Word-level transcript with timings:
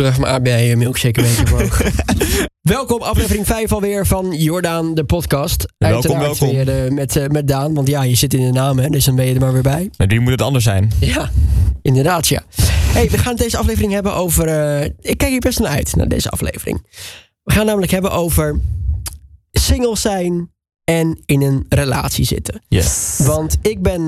even 0.00 0.20
mijn 0.20 0.34
AB 0.34 0.76
milkshake 0.76 1.20
een 1.20 1.24
beetje 1.24 1.54
omhoog. 1.54 1.82
welkom, 2.60 3.02
aflevering 3.02 3.46
5 3.46 3.72
alweer 3.72 4.06
van 4.06 4.32
Jordaan, 4.32 4.94
de 4.94 5.04
podcast. 5.04 5.74
Welkom, 5.78 6.10
Uiteraard 6.10 6.38
welkom. 6.38 6.56
weer 6.56 6.84
eh, 6.84 6.90
met, 6.90 7.16
eh, 7.16 7.26
met 7.26 7.48
Daan, 7.48 7.74
want 7.74 7.88
ja, 7.88 8.02
je 8.02 8.14
zit 8.14 8.34
in 8.34 8.46
de 8.46 8.52
naam, 8.52 8.78
hè, 8.78 8.88
dus 8.88 9.04
dan 9.04 9.16
ben 9.16 9.26
je 9.26 9.34
er 9.34 9.40
maar 9.40 9.52
weer 9.52 9.62
bij. 9.62 9.90
Maar 9.96 10.08
die 10.08 10.20
moet 10.20 10.30
het 10.30 10.42
anders 10.42 10.64
zijn. 10.64 10.92
Ja, 11.00 11.30
inderdaad, 11.82 12.28
ja. 12.28 12.42
hey, 12.92 13.10
we 13.10 13.18
gaan 13.18 13.32
het 13.32 13.42
deze 13.42 13.56
aflevering 13.56 13.92
hebben 13.92 14.14
over... 14.14 14.46
eh, 14.48 14.84
ik 14.84 15.18
kijk 15.18 15.30
hier 15.30 15.40
best 15.40 15.58
naar 15.58 15.70
uit, 15.70 15.96
naar 15.96 16.08
deze 16.08 16.30
aflevering. 16.30 16.86
We 17.42 17.52
gaan 17.52 17.66
namelijk 17.66 17.92
hebben 17.92 18.10
over 18.12 18.60
single 19.50 19.96
zijn 19.96 20.50
en 20.84 21.22
in 21.26 21.42
een 21.42 21.66
relatie 21.68 22.24
zitten. 22.24 22.62
Yes. 22.68 23.20
Want 23.24 23.58
ik 23.62 23.82
ben, 23.82 24.04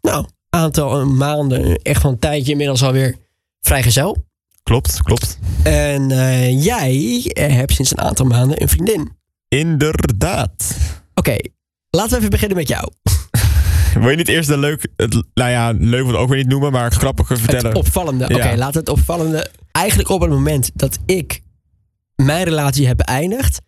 nou, 0.00 0.26
aantal 0.50 1.06
maanden, 1.06 1.76
echt 1.76 2.02
wel 2.02 2.12
een 2.12 2.18
tijdje 2.18 2.50
inmiddels 2.50 2.82
alweer 2.82 3.16
vrijgezel. 3.60 4.28
Klopt, 4.70 5.02
klopt. 5.02 5.38
En 5.62 6.10
eh, 6.10 6.64
jij 6.64 7.24
eh, 7.32 7.54
hebt 7.54 7.72
sinds 7.72 7.90
een 7.90 8.00
aantal 8.00 8.26
maanden 8.26 8.62
een 8.62 8.68
vriendin. 8.68 9.10
Inderdaad. 9.48 10.76
Oké, 11.14 11.36
laten 11.90 12.10
we 12.10 12.16
even 12.16 12.30
beginnen 12.30 12.56
met 12.56 12.68
jou. 12.68 12.92
Wil 14.00 14.10
je 14.10 14.16
niet 14.16 14.28
eerst 14.28 14.48
de 14.48 14.58
leuk, 14.58 14.88
het, 14.96 15.22
nou 15.34 15.50
ja, 15.50 15.70
leuk 15.78 16.04
wat 16.04 16.14
ook 16.14 16.28
weer 16.28 16.38
niet 16.38 16.48
noemen, 16.48 16.72
maar 16.72 16.92
grappige 16.92 17.36
vertellen? 17.36 17.66
Het 17.66 17.74
opvallende. 17.76 18.24
Oké, 18.24 18.56
we 18.56 18.64
het 18.64 18.88
opvallende. 18.88 19.50
Eigenlijk 19.72 20.08
op 20.08 20.20
het 20.20 20.30
moment 20.30 20.70
dat 20.74 20.98
ik 21.06 21.40
mijn 22.14 22.44
relatie 22.44 22.86
heb 22.86 22.96
beëindigd, 22.96 23.60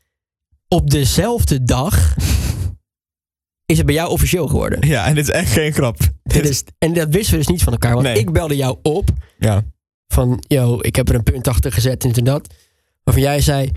op 0.68 0.90
dezelfde 0.90 1.62
dag 1.62 2.14
is 3.72 3.76
het 3.76 3.86
bij 3.86 3.94
jou 3.94 4.10
officieel 4.10 4.46
geworden. 4.46 4.88
Ja, 4.88 5.06
en 5.06 5.14
dit 5.14 5.28
is 5.28 5.34
echt 5.34 5.52
geen 5.52 5.72
grap. 5.72 5.98
Dit 6.22 6.48
is, 6.48 6.64
en 6.78 6.92
dat 6.94 7.08
wisten 7.08 7.32
we 7.32 7.38
dus 7.38 7.48
niet 7.48 7.62
van 7.62 7.72
elkaar. 7.72 7.92
Want 7.92 8.06
Nee. 8.06 8.18
ik 8.18 8.32
belde 8.32 8.56
jou 8.56 8.78
op 8.82 9.10
Ja. 9.38 9.62
Van, 10.12 10.44
yo, 10.46 10.78
ik 10.80 10.96
heb 10.96 11.08
er 11.08 11.14
een 11.14 11.22
punt 11.22 11.48
achter 11.48 11.72
gezet 11.72 12.02
en 12.02 12.08
dit 12.08 12.18
en 12.18 12.24
dat. 12.24 12.54
Waarvan 13.04 13.22
jij 13.22 13.40
zei, 13.40 13.70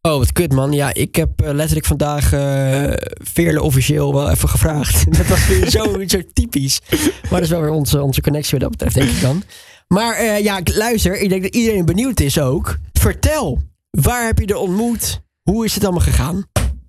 oh 0.00 0.18
wat 0.18 0.32
kut 0.32 0.52
man. 0.52 0.72
Ja, 0.72 0.94
ik 0.94 1.16
heb 1.16 1.40
eh, 1.40 1.52
letterlijk 1.52 1.86
vandaag 1.86 2.32
eh 2.32 2.92
Veerle 3.22 3.62
officieel 3.62 4.14
wel 4.14 4.30
even 4.30 4.48
gevraagd. 4.48 5.04
dat 5.18 5.26
was 5.26 5.46
weer 5.46 5.70
zo, 5.70 5.94
zo 6.16 6.20
typisch. 6.32 6.80
Maar 6.90 7.30
dat 7.30 7.40
is 7.40 7.48
wel 7.48 7.60
weer 7.60 7.70
onze, 7.70 8.02
onze 8.02 8.20
connectie 8.20 8.58
wat 8.58 8.60
dat 8.60 8.70
betreft, 8.70 8.94
denk 8.94 9.10
ik 9.10 9.20
dan. 9.20 9.42
Maar 9.88 10.14
eh, 10.14 10.42
ja, 10.42 10.60
luister, 10.64 11.20
ik 11.20 11.28
denk 11.28 11.42
dat 11.42 11.54
iedereen 11.54 11.84
benieuwd 11.84 12.20
is 12.20 12.40
ook. 12.40 12.76
Vertel, 12.92 13.62
waar 13.90 14.26
heb 14.26 14.38
je 14.38 14.46
er 14.46 14.56
ontmoet? 14.56 15.20
Hoe 15.42 15.64
is 15.64 15.74
het 15.74 15.84
allemaal 15.84 16.02
gegaan? 16.02 16.44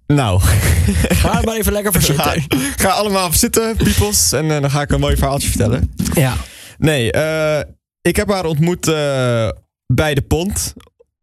Nou, 0.08 0.42
Ga 1.22 1.38
er 1.38 1.46
maar 1.46 1.56
even 1.56 1.74
lekker 1.74 1.92
voor 1.92 2.02
zitten. 2.02 2.44
ga 2.76 2.90
allemaal 2.90 3.28
even 3.28 3.40
zitten, 3.40 3.76
peoples. 3.76 4.32
En 4.32 4.48
dan 4.48 4.72
ga 4.72 4.82
ik 4.82 4.92
een 4.92 5.00
mooi 5.00 5.16
verhaaltje 5.16 5.50
vertellen. 5.50 5.92
Ja. 6.14 6.36
Nee, 6.78 7.12
eh, 7.12 7.62
ik 8.08 8.16
heb 8.16 8.30
haar 8.30 8.46
ontmoet 8.46 8.88
eh, 8.88 9.50
bij 9.94 10.14
de 10.14 10.22
pont. 10.22 10.74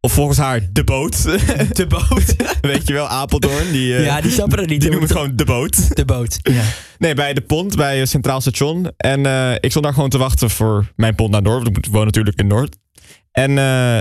Of 0.01 0.13
volgens 0.13 0.39
haar 0.39 0.61
de 0.73 0.85
boot. 0.85 1.23
De 1.77 1.87
boot. 1.89 2.37
Weet 2.61 2.87
je 2.87 2.93
wel, 2.93 3.09
Apeldoorn. 3.09 3.73
Die, 3.73 3.97
eh, 3.97 4.05
ja, 4.05 4.21
die 4.21 4.31
snappen 4.31 4.59
het 4.59 4.69
niet. 4.69 4.81
die 4.81 4.91
noemen 4.91 5.09
het 5.09 5.17
gewoon 5.17 5.37
de 5.37 5.45
boot. 5.45 5.97
De 5.97 6.05
boot. 6.05 6.39
Ja. 6.43 6.63
Nee, 6.99 7.15
bij 7.15 7.35
de 7.35 7.41
pont, 7.41 7.77
bij 7.77 8.07
Centraal 8.07 8.41
Station. 8.41 8.93
En 8.97 9.27
eh, 9.27 9.53
ik 9.61 9.71
stond 9.71 9.85
daar 9.85 9.95
gewoon 9.95 10.09
te 10.09 10.19
wachten 10.19 10.51
voor 10.51 10.93
mijn 10.97 11.15
pont 11.15 11.31
naar 11.31 11.43
Noord. 11.43 11.63
Want 11.63 11.77
ik 11.77 11.87
woon 11.91 12.05
natuurlijk 12.05 12.39
in 12.39 12.47
Noord. 12.47 12.77
En 13.33 13.55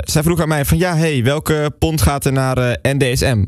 zij 0.03 0.23
vroeg 0.23 0.41
aan 0.41 0.47
mij 0.47 0.65
van, 0.65 0.77
ja, 0.77 0.97
hey, 0.97 1.23
welke 1.23 1.75
pont 1.79 2.01
gaat 2.01 2.25
er 2.25 2.31
naar 2.31 2.77
NDSM? 2.81 3.43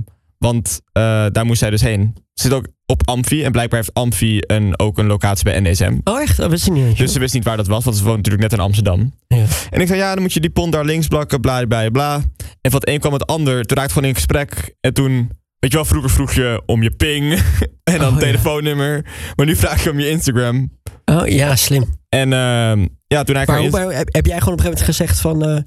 Want 0.46 0.82
eh, 0.92 1.26
daar 1.32 1.46
moest 1.46 1.60
zij 1.60 1.70
dus 1.70 1.82
heen. 1.82 2.16
Ze 2.34 2.44
zit 2.44 2.54
ook 2.54 2.68
op 2.86 3.08
Amfi. 3.08 3.44
En 3.44 3.52
blijkbaar 3.52 3.80
heeft 3.80 3.94
Amfi 3.94 4.40
een, 4.42 4.80
ook 4.80 4.98
een 4.98 5.06
locatie 5.06 5.44
bij 5.44 5.60
NDSM. 5.60 5.98
Oh 6.04 6.22
echt? 6.22 6.38
Dat 6.38 6.50
wist 6.50 6.68
ik 6.68 6.74
niet. 6.74 6.98
Dus 6.98 7.14
ze 7.14 7.20
wist 7.20 7.34
niet 7.34 7.44
waar 7.44 7.58
dat 7.58 7.68
was, 7.68 7.84
want 7.84 7.98
ze 7.98 8.04
woont 8.04 8.16
natuurlijk 8.16 8.44
net 8.44 8.54
in 8.54 8.60
Amsterdam. 8.66 9.14
Ja. 9.28 9.46
En 9.70 9.82
ik 9.82 9.88
zei, 9.88 10.00
ja, 10.00 10.14
dan 10.14 10.22
moet 10.22 10.34
je 10.34 10.40
die 10.40 10.50
pont 10.50 10.72
daar 10.72 10.86
links 10.86 11.08
plakken, 11.08 11.42
bla, 11.42 11.66
bla, 11.66 11.90
bla. 11.90 12.16
En 12.62 12.72
van 12.72 12.80
het 12.80 12.90
een 12.90 13.00
kwam 13.00 13.14
het 13.14 13.26
ander. 13.26 13.66
Toen 13.66 13.78
raakte 13.78 13.94
gewoon 13.94 14.10
in 14.10 14.16
gesprek. 14.16 14.76
En 14.82 14.94
toen, 14.94 15.32
weet 15.60 15.72
je 15.72 15.78
wel, 15.78 15.86
vroeger 15.86 16.10
vroeg 16.10 16.34
je 16.34 16.62
om 16.66 16.84
je 16.84 16.92
ping. 16.92 17.34
en 17.84 18.00
dan 18.00 18.08
Oh, 18.08 18.14
ja. 18.14 18.26
telefoonnummer. 18.26 19.06
Maar 19.36 19.46
nu 19.46 19.56
vraag 19.56 19.84
je 19.84 19.92
om 19.92 20.00
je 20.00 20.10
Instagram. 20.10 20.72
Oh 21.06 21.28
ja, 21.28 21.56
slim. 21.56 21.86
En 22.10 22.34
ehm, 22.34 22.88
ja, 23.08 23.24
toen 23.24 23.36
Maar 23.36 23.46
hij 23.48 23.68
hoe, 23.68 23.94
heb, 23.94 24.14
heb 24.14 24.26
jij 24.26 24.40
gewoon 24.40 24.54
op 24.54 24.66
een 24.66 24.66
gegeven 24.66 24.66
moment 24.66 24.82
gezegd 24.82 25.20
van... 25.20 25.46
eh 25.46 25.62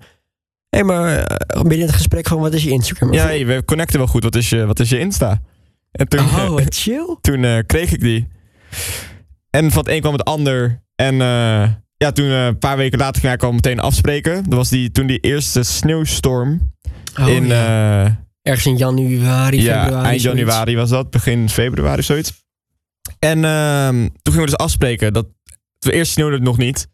hé, 0.69 0.83
maar 0.83 1.17
eh, 1.19 1.61
binnen 1.63 1.87
het 1.87 1.97
gesprek 1.97 2.29
van 2.29 2.39
wat 2.41 2.55
is 2.55 2.65
je 2.65 2.71
Instagram? 2.71 3.13
Ja, 3.13 3.25
hey, 3.25 3.47
we 3.47 3.65
connecten 3.65 3.99
wel 3.99 4.09
goed. 4.09 4.23
Wat 4.23 4.35
is 4.35 4.49
je, 4.49 4.67
wat 4.67 4.81
is 4.81 4.89
je 4.89 4.99
Insta? 4.99 5.41
En 5.91 6.09
toen, 6.09 6.21
Oh, 6.21 6.49
wat 6.49 6.75
chill. 6.75 7.17
toen 7.21 7.45
eh, 7.45 7.59
kreeg 7.67 7.93
ik 7.93 8.01
die. 8.01 8.29
En 9.51 9.71
van 9.71 9.79
het 9.85 9.93
een 9.93 10.01
kwam 10.01 10.13
het 10.13 10.25
ander. 10.25 10.83
En 10.95 11.13
eh, 11.21 11.69
ja, 11.97 12.13
toen 12.13 12.31
eh, 12.31 12.45
een 12.47 12.59
paar 12.59 12.77
weken 12.77 12.99
later 12.99 13.21
ging 13.21 13.33
ik 13.33 13.43
al 13.43 13.53
meteen 13.53 13.81
afspreken. 13.81 14.43
Dat 14.45 14.55
was 14.55 14.69
die, 14.69 14.91
toen 14.91 15.07
die 15.07 15.19
eerste 15.21 15.63
sneeuwstorm. 15.63 16.73
Oh, 17.21 17.29
in 17.29 17.47
ja. 17.47 18.05
eh, 18.07 18.13
Ergens 18.43 18.67
in 18.67 18.77
januari, 18.77 19.63
ja, 19.63 19.83
februari. 19.83 20.07
eind 20.09 20.21
zoiets. 20.23 20.41
januari 20.41 20.77
was 20.77 20.91
dat. 20.91 21.11
Begin 21.11 21.49
februari 21.49 22.03
zoiets. 22.03 22.33
En 23.19 23.45
ehm, 23.45 23.97
toen 23.97 24.33
gingen 24.33 24.41
we 24.41 24.47
dus 24.47 24.57
afspreken. 24.57 25.13
Dat, 25.13 25.27
eerst 25.79 26.13
sneeuwde 26.13 26.35
het 26.35 26.45
nog 26.45 26.57
niet. 26.59 26.89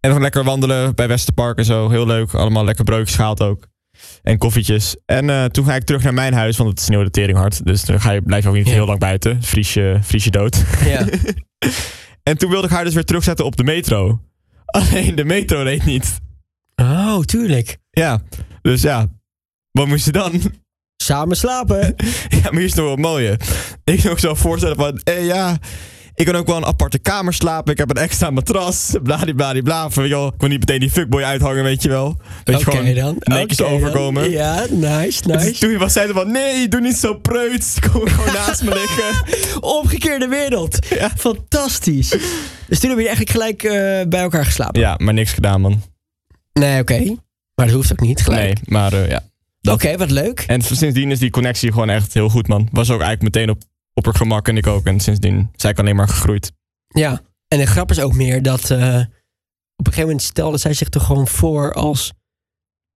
En 0.00 0.10
nog 0.10 0.18
lekker 0.18 0.44
wandelen 0.44 0.94
bij 0.94 1.08
Westerpark 1.08 1.58
en 1.58 1.64
zo. 1.64 1.90
Heel 1.90 2.06
leuk. 2.06 2.34
Allemaal 2.34 2.64
lekker 2.64 2.84
broodjes 2.84 3.16
gehaald 3.16 3.42
ook. 3.42 3.66
En 4.22 4.38
koffietjes. 4.38 4.96
En 5.06 5.30
eh, 5.30 5.44
toen 5.44 5.64
ga 5.64 5.74
ik 5.74 5.84
terug 5.84 6.02
naar 6.02 6.14
mijn 6.14 6.32
huis, 6.34 6.56
want 6.56 6.70
het 6.70 6.80
sneeuwde 6.80 7.10
tering 7.10 7.38
hard. 7.38 7.64
Dus 7.66 7.84
dan 7.84 8.00
ga 8.00 8.10
je, 8.10 8.22
blijf 8.22 8.42
je 8.42 8.48
ook 8.48 8.54
niet 8.54 8.66
Ja. 8.66 8.72
heel 8.72 8.86
lang 8.86 8.98
buiten. 8.98 9.42
Vries 9.42 9.74
je, 9.74 9.98
vries 10.02 10.24
je 10.24 10.30
dood. 10.30 10.64
Ja. 10.84 11.06
En 12.22 12.38
toen 12.38 12.50
wilde 12.50 12.66
ik 12.66 12.72
haar 12.72 12.84
dus 12.84 12.94
weer 12.94 13.04
terugzetten 13.04 13.44
op 13.44 13.56
de 13.56 13.64
metro. 13.64 14.20
Alleen 14.66 15.14
de 15.14 15.24
metro 15.24 15.62
reed 15.62 15.84
niet. 15.84 16.18
Oh, 16.76 17.20
tuurlijk. 17.20 17.78
Ja, 17.90 18.20
dus 18.62 18.82
ja. 18.82 19.06
Wat 19.70 19.86
moest 19.86 20.04
je 20.04 20.12
dan? 20.12 20.40
Samen 20.96 21.36
slapen. 21.36 21.94
Ja, 22.28 22.40
maar 22.42 22.52
hier 22.52 22.62
is 22.64 22.74
nog 22.74 22.86
wel 22.86 22.96
mooie. 22.96 23.38
Ik 23.84 24.00
kan 24.00 24.10
ook 24.10 24.18
zo 24.18 24.34
voorstellen 24.34 24.76
van, 24.76 25.00
eh, 25.04 25.26
ja, 25.26 25.58
ik 26.20 26.26
kan 26.26 26.34
ook 26.34 26.46
wel 26.46 26.56
een 26.56 26.66
aparte 26.66 26.98
kamer 26.98 27.34
slapen. 27.34 27.72
Ik 27.72 27.78
heb 27.78 27.90
een 27.90 28.02
extra 28.02 28.30
matras. 28.30 28.94
Bladibladibla. 29.02 29.90
Van, 29.90 30.08
joh, 30.08 30.26
ik 30.34 30.40
wil 30.40 30.48
niet 30.48 30.58
meteen 30.58 30.80
die 30.80 30.90
fuckboy 30.90 31.22
uithangen, 31.22 31.64
weet 31.64 31.82
je 31.82 31.88
wel. 31.88 32.16
Weet 32.44 32.60
je 32.60 32.66
Oké 32.66 32.76
gewoon 32.76 32.94
dan. 32.94 33.38
Oké 33.42 33.54
dan. 33.54 33.66
overkomen. 33.66 34.30
Ja, 34.30 34.66
nice, 34.70 35.22
Dus 35.22 35.44
nice. 35.44 35.60
toen 35.60 35.78
was 35.78 35.92
zij 35.92 36.08
van, 36.08 36.30
nee, 36.30 36.68
doe 36.68 36.80
niet 36.80 36.96
zo 36.96 37.14
preuts. 37.14 37.78
Kom 37.92 38.08
gewoon 38.08 38.32
naast 38.34 38.62
me 38.62 38.74
liggen. 38.74 39.60
Omgekeerde 39.78 40.28
wereld. 40.28 40.78
Ja. 40.88 41.10
Fantastisch. 41.16 42.08
Dus 42.68 42.80
toen 42.80 42.90
heb 42.90 42.98
je 42.98 43.08
eigenlijk 43.08 43.30
gelijk 43.30 43.62
eh, 43.62 43.70
bij 44.08 44.20
elkaar 44.20 44.44
geslapen. 44.44 44.80
Ja, 44.80 44.94
maar 44.98 45.14
niks 45.14 45.32
gedaan, 45.32 45.60
man. 45.60 45.82
Nee, 46.52 46.80
oké. 46.80 46.98
Maar 47.54 47.66
dat 47.66 47.74
hoeft 47.74 47.92
ook 47.92 48.00
niet 48.00 48.22
gelijk. 48.22 48.42
Nee, 48.42 48.54
maar 48.64 48.92
eh, 48.92 49.08
ja. 49.08 49.20
Oké, 49.72 49.96
wat 49.96 50.10
leuk. 50.10 50.44
En 50.46 50.62
sindsdien 50.62 51.10
is 51.10 51.18
die 51.18 51.30
connectie 51.30 51.72
gewoon 51.72 51.90
echt 51.90 52.14
heel 52.14 52.28
goed, 52.28 52.48
man. 52.48 52.68
Was 52.72 52.90
ook 52.90 53.00
eigenlijk 53.00 53.34
meteen 53.34 53.50
op, 53.50 53.62
op 54.00 54.12
haar 54.12 54.14
gemak 54.22 54.48
en 54.48 54.56
ik 54.56 54.66
ook. 54.66 54.84
En 54.86 55.00
sindsdien 55.00 55.50
is 55.56 55.64
ik 55.64 55.78
alleen 55.78 55.96
maar 55.96 56.08
gegroeid. 56.08 56.52
Ja, 56.88 57.20
en 57.48 57.58
de 57.58 57.66
grap 57.66 57.90
is 57.90 58.00
ook 58.00 58.14
meer 58.14 58.42
dat 58.42 58.70
eh, 58.70 58.78
op 59.76 59.86
een 59.86 59.92
gegeven 59.92 60.00
moment 60.02 60.22
stelde 60.22 60.58
zij 60.58 60.72
zich 60.74 60.88
toch 60.88 61.04
gewoon 61.06 61.26
voor 61.28 61.72
als 61.72 62.12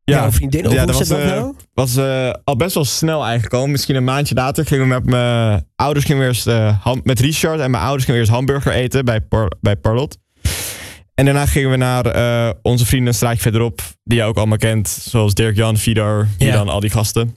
jouw 0.04 0.30
vriendin. 0.30 0.66
Of 0.66 0.72
ja, 0.72 0.78
hoe 0.78 0.86
dat 0.86 0.98
was, 0.98 1.08
dat 1.08 1.18
eh, 1.18 1.26
nou? 1.26 1.54
was 1.72 1.96
eh, 1.96 2.30
al 2.44 2.56
best 2.56 2.74
wel 2.74 2.84
snel 2.84 3.22
eigenlijk 3.24 3.54
al. 3.54 3.66
Misschien 3.66 3.96
een 3.96 4.04
maandje 4.04 4.34
later 4.34 4.66
gingen 4.66 4.88
we 4.88 4.94
met 4.94 5.04
mijn 5.04 5.66
ouders 5.76 6.04
gingen 6.04 6.20
we 6.22 6.28
eerst, 6.28 6.46
eh, 6.46 6.82
ham- 6.82 7.00
met 7.04 7.20
Richard 7.20 7.60
en 7.60 7.70
mijn 7.70 7.82
ouders 7.82 8.04
gingen 8.04 8.20
we 8.20 8.26
eerst 8.26 8.36
hamburger 8.38 8.72
eten 8.72 9.04
bij, 9.04 9.20
Par 9.20 9.52
bij 9.60 9.76
Parlot. 9.76 10.18
En 11.14 11.24
daarna 11.24 11.46
gingen 11.46 11.70
we 11.70 11.76
naar 11.76 12.06
eh, 12.06 12.50
onze 12.62 12.86
vrienden 12.86 13.08
een 13.08 13.14
straatje 13.14 13.40
verderop, 13.40 13.82
die 14.04 14.18
je 14.18 14.24
ook 14.24 14.36
allemaal 14.36 14.58
kent. 14.58 14.88
Zoals 14.88 15.34
Dirk 15.34 15.56
Jan, 15.56 15.76
Vidar, 15.76 16.28
Ja. 16.38 16.52
dan 16.52 16.68
al 16.68 16.80
die 16.80 16.90
gasten. 16.90 17.36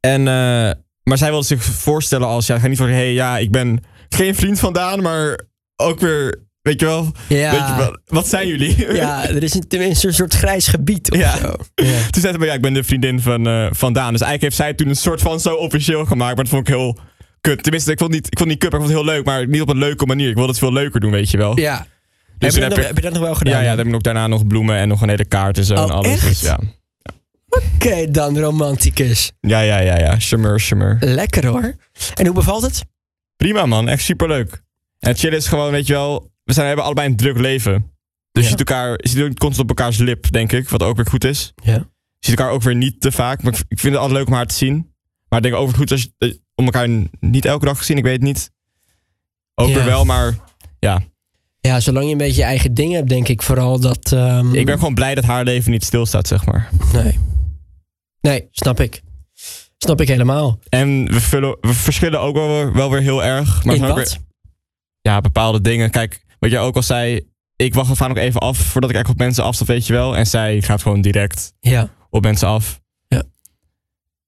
En, 0.00 0.28
eh, 0.28 0.70
maar 1.08 1.18
zij 1.18 1.30
wilde 1.30 1.46
zich 1.46 1.62
voorstellen 1.64 2.26
als, 2.26 2.46
ja, 2.46 2.58
ga 2.58 2.66
niet 2.66 2.78
van, 2.78 2.86
hé, 2.86 2.94
hey, 2.94 3.12
ja, 3.12 3.38
ik 3.38 3.50
ben 3.50 3.84
geen 4.08 4.34
vriend 4.34 4.58
van 4.58 4.72
Daan, 4.72 5.02
maar 5.02 5.40
ook 5.76 6.00
weer, 6.00 6.46
weet 6.62 6.80
je 6.80 6.86
wel, 6.86 7.12
Ja, 7.28 7.50
weet 7.50 7.68
je 7.68 7.74
wel, 7.76 7.98
wat 8.06 8.28
zijn 8.28 8.48
jullie? 8.48 8.92
ja, 8.94 9.28
er 9.28 9.42
is 9.42 9.54
een, 9.54 9.68
tenminste 9.68 10.06
een 10.06 10.14
soort 10.14 10.34
grijs 10.34 10.66
gebied 10.66 11.10
of 11.10 11.18
Ja. 11.18 11.36
zo. 11.36 11.46
Ja. 11.74 12.00
Toen 12.10 12.20
zei 12.22 12.32
ze, 12.32 12.38
maar 12.38 12.46
ja, 12.46 12.54
ik 12.54 12.60
ben 12.60 12.74
de 12.74 12.84
vriendin 12.84 13.20
van, 13.20 13.46
eh, 13.46 13.66
van 13.70 13.92
Daan. 13.92 14.12
Dus 14.12 14.20
eigenlijk 14.20 14.42
heeft 14.42 14.56
zij 14.56 14.74
toen 14.74 14.88
een 14.88 14.96
soort 14.96 15.20
van 15.20 15.40
zo 15.40 15.54
officieel 15.54 16.04
gemaakt. 16.04 16.34
Maar 16.34 16.44
dat 16.44 16.52
vond 16.54 16.68
ik 16.68 16.74
heel 16.74 16.98
kut. 17.40 17.62
Tenminste, 17.62 17.90
ik 17.92 17.98
vond 17.98 18.10
niet, 18.10 18.26
ik 18.26 18.38
vond 18.38 18.50
niet 18.50 18.58
kut, 18.58 18.70
maar 18.70 18.80
ik 18.80 18.86
vond 18.86 18.98
het 18.98 19.06
heel 19.06 19.14
leuk. 19.16 19.26
Maar 19.26 19.46
niet 19.48 19.60
op 19.60 19.68
een 19.68 19.78
leuke 19.78 20.06
manier. 20.06 20.28
Ik 20.28 20.34
wilde 20.34 20.48
het 20.50 20.58
veel 20.58 20.72
leuker 20.72 21.00
doen, 21.00 21.10
weet 21.10 21.30
je 21.30 21.36
wel. 21.36 21.58
ja. 21.58 21.86
Dus 22.38 22.54
heb, 22.54 22.62
je 22.62 22.68
dat 22.68 22.78
nog, 22.78 22.78
heb 22.78 22.86
heb 22.86 22.96
je 22.96 23.02
dat 23.10 23.12
nog 23.12 23.22
wel 23.22 23.34
gedaan? 23.34 23.52
Ja, 23.52 23.60
ja, 23.60 23.68
dan 23.68 23.78
heb 23.78 23.86
ik 23.86 23.94
ook 23.94 24.02
daarna 24.02 24.26
nog 24.26 24.46
bloemen 24.46 24.76
en 24.76 24.88
nog 24.88 25.02
een 25.02 25.08
hele 25.08 25.24
kaart 25.24 25.58
en 25.58 25.64
zo. 25.64 25.74
Oh, 25.74 25.80
en 25.82 25.90
alles. 25.90 26.12
echt? 26.12 26.28
Dus 26.28 26.40
ja. 26.40 26.58
Oké, 27.74 28.10
dan 28.10 28.38
romanticus. 28.38 29.32
ja, 29.40 29.60
ja, 29.60 29.78
ja, 29.78 29.98
ja. 29.98 30.18
Charmeur, 30.18 30.60
charmeur. 30.60 30.96
Lekker 31.00 31.46
hoor. 31.46 31.74
En 32.14 32.24
hoe 32.26 32.34
bevalt 32.34 32.62
het? 32.62 32.84
Prima, 33.36 33.66
man. 33.66 33.88
Echt 33.88 34.02
superleuk. 34.02 34.62
En 34.98 35.08
het 35.10 35.18
chill 35.18 35.32
is 35.34 35.46
gewoon, 35.48 35.70
weet 35.70 35.86
je 35.86 35.92
wel... 35.92 36.30
We 36.44 36.52
zijn, 36.52 36.66
hebben 36.66 36.84
allebei 36.84 37.08
een 37.08 37.16
druk 37.16 37.38
leven. 37.38 37.72
Dus 37.72 37.82
Ja. 38.32 38.40
je 38.42 38.48
ziet 38.48 38.58
elkaar... 38.58 38.98
Je 39.02 39.24
ook 39.24 39.38
constant 39.38 39.70
op 39.70 39.78
elkaars 39.78 39.96
lip, 39.98 40.30
denk 40.32 40.52
ik. 40.52 40.68
Wat 40.68 40.82
ook 40.82 40.96
weer 40.96 41.06
goed 41.06 41.24
is. 41.24 41.52
Ja. 41.62 41.72
Je 42.18 42.28
ziet 42.28 42.38
elkaar 42.38 42.52
ook 42.54 42.62
weer 42.62 42.74
niet 42.74 43.00
te 43.00 43.12
vaak. 43.12 43.42
Maar 43.42 43.52
ik- 43.52 43.78
vind 43.78 43.92
het 43.92 44.02
altijd 44.02 44.18
leuk 44.18 44.26
om 44.26 44.32
haar 44.32 44.46
te 44.46 44.54
zien. 44.54 44.92
Maar 45.28 45.38
ik 45.38 45.44
denk 45.44 45.54
ook 45.56 45.74
goed 45.76 45.90
als 45.90 46.02
je, 46.02 46.12
eh, 46.18 46.34
om 46.54 46.64
elkaar 46.64 46.88
niet 47.20 47.44
elke 47.44 47.64
dag 47.64 47.78
te 47.78 47.84
zien. 47.84 47.96
Ik 47.96 48.02
weet 48.04 48.12
het 48.12 48.22
niet. 48.22 48.50
Ook 49.54 49.68
Ja. 49.68 49.74
weer 49.74 49.84
wel, 49.84 50.04
maar 50.04 50.34
ja. 50.78 51.02
Ja, 51.60 51.80
zolang 51.80 52.04
je 52.06 52.12
een 52.12 52.18
beetje 52.18 52.40
je 52.40 52.46
eigen 52.46 52.74
ding 52.74 52.92
hebt, 52.92 53.08
denk 53.08 53.28
ik 53.28 53.42
vooral 53.42 53.80
dat... 53.80 54.12
ehm, 54.12 54.54
Ik 54.54 54.66
ben 54.66 54.78
gewoon 54.78 54.94
blij 54.94 55.14
dat 55.14 55.24
haar 55.24 55.44
leven 55.44 55.70
niet 55.70 55.84
stilstaat, 55.84 56.28
zeg 56.28 56.44
maar. 56.46 56.68
Nee. 56.92 57.18
Nee, 58.20 58.48
snap 58.50 58.80
ik. 58.80 59.02
Snap 59.78 60.00
ik 60.00 60.08
helemaal. 60.08 60.58
En 60.68 61.04
we, 61.12 61.20
vullen, 61.20 61.56
we 61.60 61.74
verschillen 61.74 62.20
ook 62.20 62.34
wel, 62.34 62.48
weer- 62.48 62.72
wel 62.72 62.90
weer 62.90 63.00
heel 63.00 63.24
erg. 63.24 63.64
Maar 63.64 63.74
In 63.74 63.80
wat? 63.80 63.94
weer- 63.96 64.16
ja, 65.00 65.20
bepaalde 65.20 65.60
dingen. 65.60 65.90
Kijk, 65.90 66.24
wat 66.38 66.50
jij 66.50 66.60
ook 66.60 66.76
al 66.76 66.82
zei. 66.82 67.26
Ik 67.56 67.74
wacht 67.74 67.96
vaak 67.96 68.08
nog 68.08 68.16
even 68.18 68.40
af 68.40 68.58
voordat 68.58 68.90
ik 68.90 68.96
echt 68.96 69.08
op 69.08 69.18
mensen 69.18 69.44
afstap, 69.44 69.66
weet 69.66 69.86
je 69.86 69.92
wel. 69.92 70.16
En 70.16 70.26
zij 70.26 70.62
gaat 70.62 70.82
gewoon 70.82 71.00
direct 71.00 71.54
Ja. 71.60 71.90
op 72.10 72.22
mensen 72.22 72.48
af. 72.48 72.80
Ja. 73.08 73.22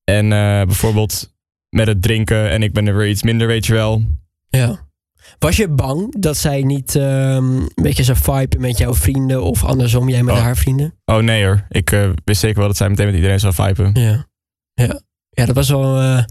En 0.04 0.24
eh, 0.32 0.64
bijvoorbeeld 0.66 1.34
met 1.68 1.86
het 1.86 2.02
drinken 2.02 2.50
en 2.50 2.62
ik 2.62 2.72
ben 2.72 2.86
er 2.86 2.96
weer 2.96 3.08
iets 3.08 3.22
minder, 3.22 3.46
weet 3.46 3.66
je 3.66 3.72
wel. 3.72 4.04
Ja. 4.48 4.88
Was 5.38 5.56
je 5.56 5.68
bang 5.68 6.20
dat 6.20 6.36
zij 6.36 6.62
niet 6.62 6.96
ehm, 6.96 7.56
een 7.56 7.70
beetje 7.74 8.04
zou 8.04 8.18
viben 8.18 8.60
met 8.60 8.78
jouw 8.78 8.94
vrienden 8.94 9.42
of 9.42 9.64
andersom, 9.64 10.08
jij 10.08 10.22
met 10.22 10.34
Oh. 10.34 10.40
haar 10.40 10.56
vrienden? 10.56 10.94
Oh 11.04 11.18
nee 11.18 11.44
hoor, 11.44 11.66
ik 11.68 11.92
eh, 11.92 12.10
wist 12.24 12.40
zeker 12.40 12.58
wel 12.58 12.66
dat 12.66 12.76
zij 12.76 12.88
meteen 12.88 13.06
met 13.06 13.14
iedereen 13.14 13.40
zou 13.40 13.54
viben. 13.54 13.90
Ja. 13.94 14.26
Ja, 14.74 15.00
ja 15.30 15.46
dat 15.46 15.54
was 15.54 15.68
wel 15.68 16.00
eh, 16.00 16.24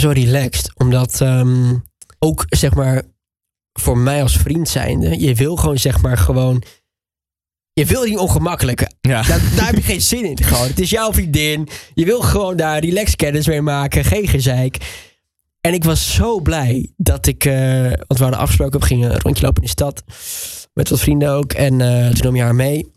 zo 0.00 0.08
relaxed. 0.10 0.72
Omdat 0.78 1.20
ehm, 1.20 1.74
ook, 2.18 2.44
zeg 2.48 2.74
maar, 2.74 3.02
voor 3.80 3.98
mij 3.98 4.22
als 4.22 4.36
vriend 4.36 4.68
zijnde, 4.68 5.20
je 5.20 5.34
wil 5.34 5.56
gewoon, 5.56 5.78
zeg 5.78 6.02
maar, 6.02 6.16
gewoon... 6.18 6.62
Je 7.72 7.84
wil 7.84 8.02
die 8.02 8.18
ongemakkelijke. 8.18 8.90
Ja. 9.00 9.22
Daar, 9.22 9.40
daar 9.56 9.66
heb 9.66 9.74
je 9.74 9.82
geen 9.82 10.00
zin 10.00 10.24
in. 10.24 10.42
Gewoon. 10.42 10.66
Het 10.66 10.80
is 10.80 10.90
jouw 10.90 11.12
vriendin. 11.12 11.68
Je 11.94 12.04
wil 12.04 12.20
gewoon 12.20 12.56
daar 12.56 12.80
relaxed 12.80 13.16
kennis 13.16 13.46
mee 13.46 13.62
maken. 13.62 14.04
Geen 14.04 14.28
gezeik. 14.28 14.76
En 15.64 15.74
ik 15.74 15.84
was 15.84 16.14
zo 16.14 16.40
blij 16.40 16.92
dat 16.96 17.26
ik... 17.26 17.44
eh, 17.44 17.82
want 17.82 18.18
we 18.18 18.22
hadden 18.22 18.38
afgesproken, 18.38 18.80
we 18.80 18.86
gingen 18.86 19.10
een 19.10 19.20
rondje 19.20 19.44
lopen 19.44 19.62
in 19.62 19.68
de 19.68 19.72
stad. 19.72 20.02
Met 20.74 20.88
wat 20.88 21.00
vrienden 21.00 21.30
ook. 21.30 21.52
En 21.52 21.80
eh, 21.80 22.08
toen 22.08 22.24
nam 22.24 22.36
je 22.36 22.42
haar 22.42 22.54
mee. 22.54 22.92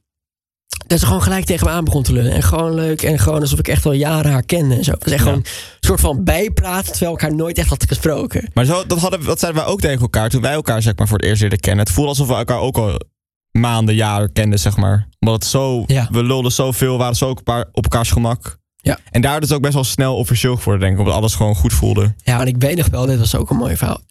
Dat 0.87 0.99
ze 0.99 1.05
gewoon 1.05 1.21
gelijk 1.21 1.45
tegen 1.45 1.65
me 1.67 1.73
aan 1.73 1.83
begon 1.83 2.03
te 2.03 2.13
lullen. 2.13 2.31
En 2.31 2.43
gewoon 2.43 2.73
leuk. 2.73 3.01
En 3.01 3.19
gewoon 3.19 3.41
alsof 3.41 3.59
ik 3.59 3.67
echt 3.67 3.85
al 3.85 3.91
jaren 3.91 4.31
haar 4.31 4.43
kende. 4.43 4.75
En 4.75 4.83
zo. 4.83 4.91
Het 4.91 5.03
was 5.03 5.13
echt 5.13 5.23
Ja. 5.23 5.29
gewoon 5.29 5.43
een 5.45 5.51
soort 5.87 5.99
van 5.99 6.23
bijpraten. 6.23 6.91
Terwijl 6.91 7.13
ik 7.13 7.21
haar 7.21 7.35
nooit 7.35 7.57
echt 7.57 7.69
had 7.69 7.85
gesproken. 7.87 8.49
Maar 8.53 8.65
zo, 8.65 8.85
dat, 8.85 8.99
hadden, 8.99 9.23
dat 9.23 9.39
zeiden 9.39 9.61
wij 9.63 9.71
ook 9.71 9.79
tegen 9.79 10.01
elkaar 10.01 10.29
toen 10.29 10.41
wij 10.41 10.53
elkaar 10.53 10.81
zeg 10.81 10.95
maar, 10.95 11.07
voor 11.07 11.17
het 11.17 11.27
eerst 11.27 11.41
leren 11.41 11.59
kennen. 11.59 11.85
Het 11.85 11.93
voelde 11.93 12.09
alsof 12.09 12.27
we 12.27 12.33
elkaar 12.33 12.59
ook 12.59 12.77
al 12.77 12.99
maanden, 13.51 13.95
jaren 13.95 14.31
kenden, 14.33 14.59
zeg 14.59 14.77
maar. 14.77 15.07
Omdat 15.19 15.35
het 15.41 15.51
zo, 15.51 15.83
Ja. 15.87 16.07
we 16.11 16.23
lulden 16.23 16.51
zoveel, 16.51 16.97
waren 16.97 17.15
zo 17.15 17.29
op, 17.29 17.37
elkaar, 17.37 17.65
op 17.71 17.83
elkaars 17.83 18.11
gemak. 18.11 18.57
Ja. 18.87 18.99
En 19.11 19.21
daar 19.21 19.41
is 19.41 19.47
het 19.47 19.57
ook 19.57 19.61
best 19.61 19.73
wel 19.73 19.83
snel 19.83 20.15
officieel 20.15 20.55
geworden, 20.55 20.81
denk 20.81 20.93
ik. 20.93 20.99
Omdat 20.99 21.15
alles 21.15 21.35
gewoon 21.35 21.55
goed 21.55 21.73
voelde. 21.73 22.13
Ja, 22.23 22.41
en 22.41 22.47
ik 22.47 22.57
weet 22.57 22.77
nog 22.77 22.89
wel, 22.89 23.05
dit 23.05 23.19
was 23.19 23.35
ook 23.35 23.49
een 23.49 23.57
mooi 23.57 23.77
verhaal. 23.77 24.01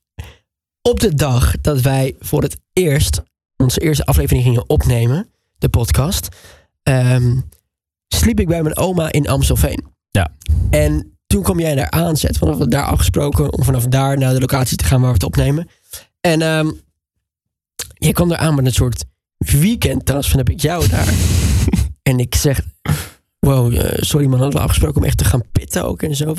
Op 0.82 1.00
de 1.00 1.14
dag 1.14 1.60
dat 1.60 1.80
wij 1.80 2.14
voor 2.18 2.42
het 2.42 2.56
eerst 2.72 3.22
onze 3.56 3.80
eerste 3.80 4.04
aflevering 4.04 4.44
gingen 4.44 4.68
opnemen, 4.68 5.30
de 5.58 5.68
podcast, 5.68 6.28
ehm, 6.82 7.40
sliep 8.08 8.40
ik 8.40 8.48
bij 8.48 8.62
mijn 8.62 8.76
oma 8.76 9.12
in 9.12 9.28
Amstelveen. 9.28 9.86
Ja. 10.10 10.28
En 10.70 11.18
toen 11.26 11.42
kwam 11.42 11.60
jij 11.60 11.74
daar 11.74 11.90
aanzet, 11.90 12.38
vanaf 12.38 12.56
we 12.56 12.68
daar 12.68 12.84
afgesproken 12.84 13.52
om 13.52 13.64
vanaf 13.64 13.86
daar 13.86 14.18
naar 14.18 14.34
de 14.34 14.40
locatie 14.40 14.76
te 14.76 14.84
gaan 14.84 15.00
waar 15.00 15.08
we 15.08 15.14
het 15.14 15.24
opnemen. 15.24 15.68
En 16.20 16.42
ehm 16.42 16.70
je 17.98 18.12
kwam 18.12 18.28
daar 18.28 18.38
aan 18.38 18.54
met 18.54 18.66
een 18.66 18.72
soort 18.72 19.04
weekendtas 19.38 20.28
van 20.28 20.38
heb 20.38 20.50
ik 20.50 20.60
jou 20.60 20.88
daar. 20.88 21.14
en 22.02 22.18
ik 22.18 22.34
zeg, 22.34 22.60
wow, 23.46 23.74
eh, 23.76 24.02
sorry 24.02 24.26
man, 24.26 24.38
hadden 24.38 24.56
we 24.58 24.64
afgesproken 24.64 24.96
om 25.00 25.04
echt 25.06 25.18
te 25.18 25.24
gaan 25.24 25.42
pitten 25.52 25.84
ook 25.84 26.02
en 26.02 26.16
zo. 26.16 26.34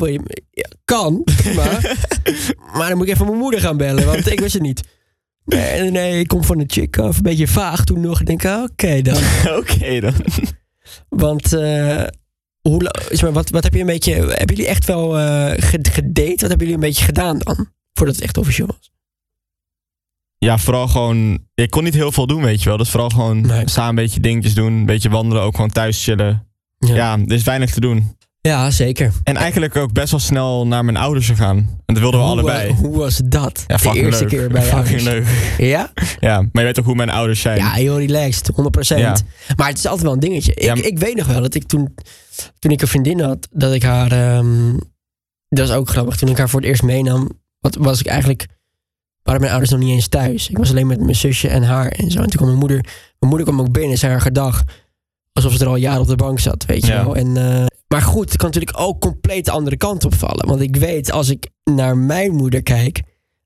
Ja, 0.52 0.70
kan, 0.86 1.24
maar, 1.56 1.96
maar 2.78 2.88
dan 2.90 2.98
moet 2.98 3.08
ik 3.08 3.14
even 3.14 3.26
mijn 3.26 3.38
moeder 3.38 3.60
gaan 3.62 3.78
bellen, 3.78 4.06
want 4.06 4.32
ik 4.32 4.40
wist 4.40 4.54
het 4.54 4.62
niet. 4.62 4.84
Nee, 5.46 5.92
nee, 5.92 6.20
ik 6.20 6.28
kom 6.28 6.44
van 6.44 6.58
de 6.58 6.64
chick 6.68 7.00
af, 7.00 7.16
een 7.18 7.24
beetje 7.24 7.48
vaag 7.48 7.84
toen 7.84 8.02
nog. 8.02 8.20
Ik 8.20 8.26
denk, 8.26 8.46
ah, 8.46 8.64
oké 8.64 9.02
dan. 9.02 9.18
Oké 9.60 10.00
dan. 10.00 10.14
Want, 11.10 11.54
eh, 11.54 12.04
hoe, 12.62 12.92
maar, 13.22 13.32
wat, 13.32 13.50
wat 13.50 13.64
heb 13.64 13.74
je 13.74 13.80
een 13.80 13.86
beetje, 13.86 14.14
hebben 14.14 14.56
jullie 14.56 14.68
echt 14.68 14.86
wel 14.86 15.10
ge- 15.60 15.80
gedate? 15.92 16.30
Wat 16.30 16.40
hebben 16.50 16.58
jullie 16.58 16.74
een 16.74 16.80
beetje 16.80 17.06
gedaan 17.06 17.38
dan? 17.38 17.70
Voordat 17.94 18.16
het 18.16 18.24
echt 18.24 18.38
officieel 18.38 18.68
was. 18.68 18.92
Ja, 20.38 20.58
vooral 20.58 20.88
gewoon... 20.88 21.40
Ik 21.56 21.70
kon 21.70 21.84
niet 21.84 21.94
heel 21.94 22.12
veel 22.12 22.28
doen, 22.28 22.42
weet 22.44 22.64
je 22.64 22.70
wel. 22.70 22.78
Dus 22.78 22.90
vooral 22.90 23.10
gewoon 23.10 23.42
Nee. 23.42 23.70
samen 23.70 23.90
een 23.90 23.96
beetje 23.96 24.20
dingetjes 24.20 24.54
doen. 24.54 24.74
Een 24.74 24.86
beetje 24.86 25.10
wandelen, 25.10 25.44
ook 25.44 25.56
gewoon 25.56 25.70
thuis 25.72 26.04
chillen. 26.04 26.47
Ja. 26.88 26.96
Ja, 26.96 27.18
er 27.28 27.34
is 27.34 27.44
weinig 27.44 27.72
te 27.74 27.80
doen. 27.80 28.16
Ja, 28.42 28.72
zeker. 28.72 29.12
En 29.24 29.36
eigenlijk 29.36 29.76
ook 29.76 29.94
best 29.94 30.12
wel 30.12 30.20
snel 30.20 30.68
naar 30.68 30.86
mijn 30.86 30.98
ouders 30.98 31.28
gegaan. 31.28 31.58
En 31.58 31.94
dat 31.94 32.00
wilden 32.00 32.20
we 32.20 32.26
Hoe, 32.26 32.36
allebei. 32.36 32.74
hoe 32.74 32.98
was 32.98 33.22
dat? 33.26 33.64
Ja, 33.68 33.78
de 33.78 34.00
eerste 34.00 34.24
leuk. 34.24 34.30
keer 34.34 34.50
bij 34.50 34.62
je 34.66 34.68
Fucking 34.76 35.02
leuk. 35.02 35.26
Ja? 35.58 35.92
Ja, 36.20 36.38
maar 36.42 36.50
je 36.52 36.62
weet 36.64 36.80
ook 36.80 36.86
hoe 36.86 36.96
mijn 36.96 37.10
ouders 37.10 37.42
zijn. 37.42 37.58
Ja, 37.58 37.72
heel 37.72 37.98
relaxed, 38.00 38.52
100%. 38.96 38.98
Ja. 39.00 39.18
Maar 39.56 39.68
het 39.68 39.78
is 39.78 39.86
altijd 39.86 40.04
wel 40.04 40.14
een 40.14 40.20
dingetje. 40.20 40.54
Ik, 40.54 40.62
Ja, 40.64 40.76
maar- 40.76 40.84
ik 40.84 41.00
weet 41.00 41.16
nog 41.16 41.28
wel 41.28 41.42
dat 41.42 41.56
ik 41.56 41.64
toen, 41.64 41.96
toen 42.60 42.72
ik 42.72 42.82
een 42.82 42.88
vriendin 42.88 43.20
had, 43.20 43.48
dat 43.52 43.74
ik 43.74 43.84
haar. 43.84 44.12
ehm, 44.12 44.74
dat 45.50 45.68
was 45.68 45.78
ook 45.78 45.90
grappig. 45.90 46.16
Toen 46.16 46.30
ik 46.30 46.38
haar 46.38 46.50
voor 46.50 46.60
het 46.60 46.70
eerst 46.70 46.84
meenam, 46.84 47.30
wat, 47.60 47.76
was 47.76 48.00
ik 48.00 48.06
eigenlijk. 48.06 48.46
waren 49.24 49.40
mijn 49.42 49.52
ouders 49.54 49.72
nog 49.74 49.82
niet 49.82 49.90
eens 49.96 50.08
thuis. 50.08 50.50
Ik 50.50 50.58
was 50.58 50.70
alleen 50.70 50.88
met 50.88 51.00
mijn 51.02 51.16
zusje 51.16 51.48
en 51.48 51.64
haar 51.64 51.88
en 51.88 52.12
zo. 52.12 52.18
En 52.20 52.24
toen 52.28 52.36
kwam 52.36 52.48
mijn 52.48 52.60
moeder. 52.60 52.78
Mijn 53.20 53.32
moeder 53.34 53.44
kwam 53.48 53.60
ook 53.60 53.72
binnen 53.72 53.92
en 53.92 53.98
zei 53.98 54.12
haar 54.12 54.22
gedag. 54.22 54.64
Alsof 55.38 55.54
ze 55.54 55.60
er 55.64 55.68
al 55.70 55.76
jaren 55.76 56.02
op 56.02 56.08
de 56.08 56.16
bank 56.16 56.40
zat, 56.40 56.66
weet 56.66 56.86
je 56.86 56.92
Ja. 56.92 57.04
wel. 57.06 57.16
En, 57.16 57.38
eh, 57.38 57.66
maar 57.88 58.02
goed, 58.02 58.28
het 58.30 58.38
kan 58.38 58.48
natuurlijk 58.50 58.80
ook 58.80 59.02
compleet 59.02 59.46
de 59.46 59.52
andere 59.52 59.78
kant 59.78 60.06
opvallen. 60.06 60.48
Want 60.48 60.62
ik 60.62 60.76
weet, 60.76 61.12
als 61.12 61.30
ik 61.30 61.50
naar 61.64 61.98
mijn 61.98 62.32
moeder 62.36 62.64
kijk, 62.64 63.02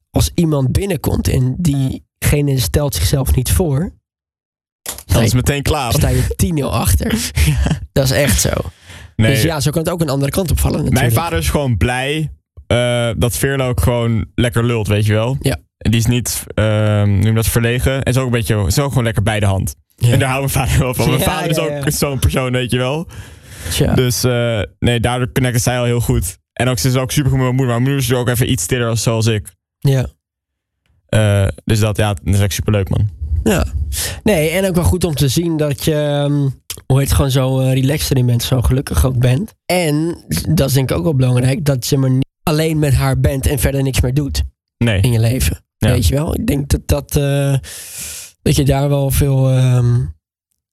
als 0.09 0.31
iemand 0.35 0.71
binnenkomt 0.71 1.27
en 1.27 1.55
diegene 1.57 2.59
stelt 2.59 2.95
zichzelf 2.95 3.35
niet 3.35 3.51
voor, 3.51 3.93
Dat 5.05 5.21
is 5.21 5.33
meteen 5.33 5.61
klaar. 5.61 5.91
sta 5.93 6.07
je 6.07 6.33
10-0 6.35 6.73
achter. 6.85 7.31
Dat 7.91 8.03
is 8.03 8.11
echt 8.11 8.41
zo. 8.41 8.49
Nee, 9.15 9.31
Dus 9.33 9.41
ja, 9.43 9.59
zo 9.59 9.71
kan 9.71 9.81
het 9.81 9.91
ook 9.91 10.01
een 10.01 10.09
andere 10.09 10.31
kant 10.31 10.51
opvallen 10.51 10.77
natuurlijk. 10.83 11.01
mijn 11.13 11.23
vader 11.23 11.39
is 11.39 11.49
gewoon 11.49 11.77
blij 11.77 12.31
eh, 12.67 13.09
dat 13.17 13.37
Veerle 13.37 13.63
ook 13.63 13.81
gewoon 13.81 14.25
lekker 14.35 14.65
lult, 14.65 14.87
weet 14.87 15.05
je 15.05 15.13
wel. 15.13 15.37
Ja. 15.39 15.57
En 15.77 15.91
die 15.91 15.99
is 15.99 16.05
niet, 16.05 16.43
ehm 16.53 17.19
noem 17.19 17.35
dat, 17.35 17.47
verlegen. 17.47 17.93
En 18.03 18.11
is 18.11 18.17
ook 18.17 18.25
een 18.25 18.31
beetje, 18.31 18.63
is 18.67 18.79
ook 18.79 18.89
gewoon 18.89 19.03
lekker 19.03 19.23
bij 19.23 19.39
de 19.39 19.45
hand. 19.45 19.75
En 20.01 20.19
daar 20.19 20.29
houdt 20.29 20.53
mijn 20.53 20.67
vader 20.67 20.83
wel 20.83 20.93
van. 20.93 21.09
Mijn 21.09 21.21
vader 21.21 21.49
is 21.49 21.59
ook 21.59 21.71
zo'n 21.85 22.19
persoon, 22.19 22.51
weet 22.51 22.71
je 22.71 22.77
wel. 22.77 23.07
Tja. 23.69 23.93
Dus 23.93 24.23
eh, 24.23 24.61
nee, 24.79 24.99
daardoor 24.99 25.31
connecten 25.31 25.61
zij 25.61 25.77
al 25.79 25.85
heel 25.85 25.99
goed. 26.01 26.37
En 26.53 26.67
ook, 26.67 26.77
ze 26.79 26.87
is 26.87 26.95
ook 26.95 27.11
super 27.11 27.29
goed 27.29 27.39
met 27.39 27.47
mijn 27.47 27.55
moeder. 27.55 27.73
Maar 27.75 27.83
mijn 27.83 27.95
moeder 27.95 28.15
is 28.17 28.19
ook 28.21 28.29
even 28.29 28.51
iets 28.51 28.63
stiller 28.63 28.87
als 28.87 29.03
zoals 29.03 29.25
ik. 29.25 29.55
ja. 29.79 30.05
Eh, 31.05 31.47
dus 31.63 31.79
dat, 31.79 31.97
ja, 31.97 32.13
dat 32.13 32.33
is 32.33 32.39
echt 32.39 32.53
super 32.53 32.71
leuk, 32.73 32.89
man. 32.89 33.09
ja. 33.43 33.65
Nee, 34.23 34.49
en 34.49 34.65
ook 34.67 34.75
wel 34.75 34.83
goed 34.83 35.03
om 35.03 35.15
te 35.15 35.27
zien 35.27 35.57
dat 35.57 35.83
je, 35.83 35.93
ehm, 35.93 36.49
hoe 36.85 36.97
heet 36.99 37.07
het, 37.07 37.13
gewoon 37.13 37.31
zo 37.31 37.59
eh, 37.59 37.73
relaxed 37.73 38.11
erin 38.11 38.25
bent, 38.25 38.43
zo 38.43 38.61
gelukkig 38.61 39.05
ook 39.05 39.17
bent. 39.19 39.53
En, 39.65 40.23
dat 40.49 40.67
is 40.67 40.73
denk 40.73 40.89
ik 40.91 40.97
ook 40.97 41.03
wel 41.03 41.15
belangrijk, 41.15 41.65
dat 41.65 41.87
je 41.87 41.97
maar 41.97 42.09
niet 42.09 42.25
alleen 42.43 42.79
met 42.79 42.93
haar 42.93 43.19
bent 43.19 43.47
en 43.47 43.59
verder 43.59 43.83
niks 43.83 44.01
meer 44.01 44.13
doet 44.13 44.43
Nee. 44.77 45.01
in 45.01 45.11
je 45.11 45.19
leven. 45.19 45.63
Ja. 45.77 45.89
Weet 45.89 46.07
je 46.07 46.15
wel? 46.15 46.33
Ik 46.35 46.47
denk 46.47 46.69
dat, 46.69 46.81
dat, 46.85 47.15
dat 48.41 48.55
je 48.55 48.65
daar 48.65 48.89
wel 48.89 49.11
veel, 49.11 49.41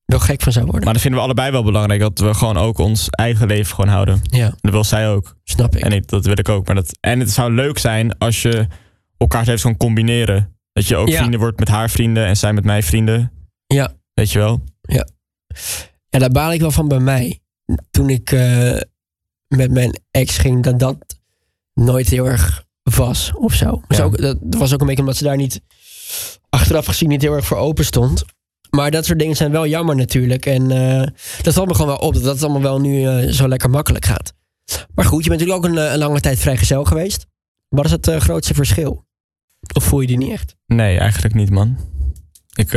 wel 0.04 0.18
gek 0.18 0.42
van 0.42 0.52
zou 0.52 0.64
worden. 0.64 0.84
Maar 0.84 0.92
dat 0.92 1.02
vinden 1.02 1.20
we 1.20 1.26
allebei 1.26 1.50
wel 1.50 1.62
belangrijk. 1.64 2.00
Dat 2.00 2.18
we 2.18 2.34
gewoon 2.34 2.56
ook 2.56 2.78
ons 2.78 3.08
eigen 3.10 3.46
leven 3.46 3.74
gewoon 3.74 3.90
houden. 3.90 4.20
ja, 4.22 4.54
Dat 4.60 4.72
wil 4.72 4.84
zij 4.84 5.08
ook. 5.08 5.36
snap 5.44 5.76
ik. 5.76 5.82
En 5.82 5.92
ik, 5.92 6.08
dat 6.08 6.24
wil 6.24 6.38
ik 6.38 6.48
ook. 6.48 6.66
Maar 6.66 6.74
dat, 6.74 6.96
en 7.00 7.20
het 7.20 7.30
zou 7.30 7.52
leuk 7.52 7.78
zijn 7.78 8.18
als 8.18 8.42
je 8.42 8.66
elkaars 9.16 9.44
levens 9.46 9.62
kan 9.62 9.76
combineren. 9.76 10.56
Dat 10.72 10.86
je 10.86 10.96
ook 10.96 11.08
Ja. 11.08 11.16
vrienden 11.18 11.40
wordt 11.40 11.58
met 11.58 11.68
haar 11.68 11.90
vrienden 11.90 12.26
en 12.26 12.36
zij 12.36 12.52
met 12.52 12.64
mijn 12.64 12.82
vrienden. 12.82 13.32
Ja. 13.66 13.92
Weet 14.14 14.30
je 14.32 14.38
wel? 14.38 14.64
Ja, 14.82 15.06
daar 16.08 16.30
baal 16.30 16.52
ik 16.52 16.60
wel 16.60 16.70
van 16.70 16.88
bij 16.88 16.98
mij. 17.00 17.40
Toen 17.90 18.10
ik 18.10 18.32
eh, 18.32 18.76
met 19.48 19.70
mijn 19.70 20.00
ex 20.10 20.38
ging, 20.38 20.62
dat 20.62 20.78
dat 20.78 20.96
nooit 21.74 22.08
heel 22.08 22.24
erg 22.26 22.64
was 22.82 23.32
of 23.34 23.54
zo. 23.54 23.82
Dus 23.88 23.96
Ja. 23.98 24.04
ook, 24.04 24.20
dat 24.20 24.36
was 24.40 24.72
ook 24.74 24.80
een 24.80 24.86
beetje 24.86 25.02
omdat 25.02 25.16
ze 25.16 25.24
daar 25.24 25.36
niet 25.36 25.60
achteraf 26.48 26.86
gezien 26.86 27.08
niet 27.08 27.22
heel 27.22 27.34
erg 27.34 27.46
voor 27.46 27.56
open 27.56 27.84
stond. 27.84 28.24
Maar 28.70 28.90
dat 28.90 29.04
soort 29.04 29.18
dingen 29.18 29.36
zijn 29.36 29.50
wel 29.50 29.66
jammer 29.66 29.96
natuurlijk. 29.96 30.46
En 30.46 30.70
eh, 30.70 31.06
dat 31.42 31.54
valt 31.54 31.68
me 31.68 31.74
gewoon 31.74 31.90
wel 31.90 32.08
op 32.08 32.14
dat 32.14 32.22
dat 32.22 32.42
allemaal 32.42 32.62
wel 32.62 32.80
nu 32.80 33.06
eh, 33.06 33.32
zo 33.32 33.48
lekker 33.48 33.70
makkelijk 33.70 34.04
gaat. 34.04 34.34
Maar 34.94 35.04
goed, 35.04 35.24
je 35.24 35.30
bent 35.30 35.40
natuurlijk 35.40 35.66
ook 35.66 35.72
een, 35.72 35.78
eh, 35.84 35.92
een 35.92 35.98
lange 35.98 36.20
tijd 36.20 36.38
vrijgezel 36.38 36.84
geweest. 36.84 37.26
Wat 37.68 37.84
is 37.84 37.90
het 37.90 38.10
grootste 38.10 38.54
verschil? 38.54 39.06
Of 39.74 39.84
voel 39.84 40.00
je 40.00 40.06
die 40.06 40.16
niet 40.16 40.32
echt? 40.32 40.54
Nee, 40.66 40.98
eigenlijk 40.98 41.34
niet, 41.34 41.50
man. 41.50 41.76
Ik, 42.54 42.72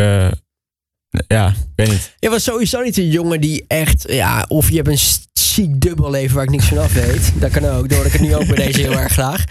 ja, 1.28 1.48
ik 1.48 1.56
weet 1.76 1.90
niet. 1.90 2.16
Je 2.20 2.30
was 2.30 2.44
sowieso 2.44 2.82
niet 2.82 2.98
een 2.98 3.10
jongen 3.10 3.42
die 3.42 3.66
echt, 3.68 4.12
ja, 4.12 4.46
of 4.48 4.70
je 4.70 4.76
hebt 4.76 4.88
een 4.88 5.00
ziek 5.34 5.82
dubbelleven 5.82 6.36
waar 6.36 6.44
ik 6.44 6.50
niks 6.50 6.66
van 6.66 6.78
af 6.78 6.94
weet. 6.94 7.34
Dat 7.40 7.52
kan 7.52 7.66
ook, 7.66 7.90
door 7.90 8.06
ik 8.06 8.12
het 8.12 8.22
nu 8.22 8.36
ook 8.36 8.48
bij 8.48 8.56
deze 8.56 8.82
heel 8.82 9.00
erg 9.00 9.12
graag. 9.12 9.44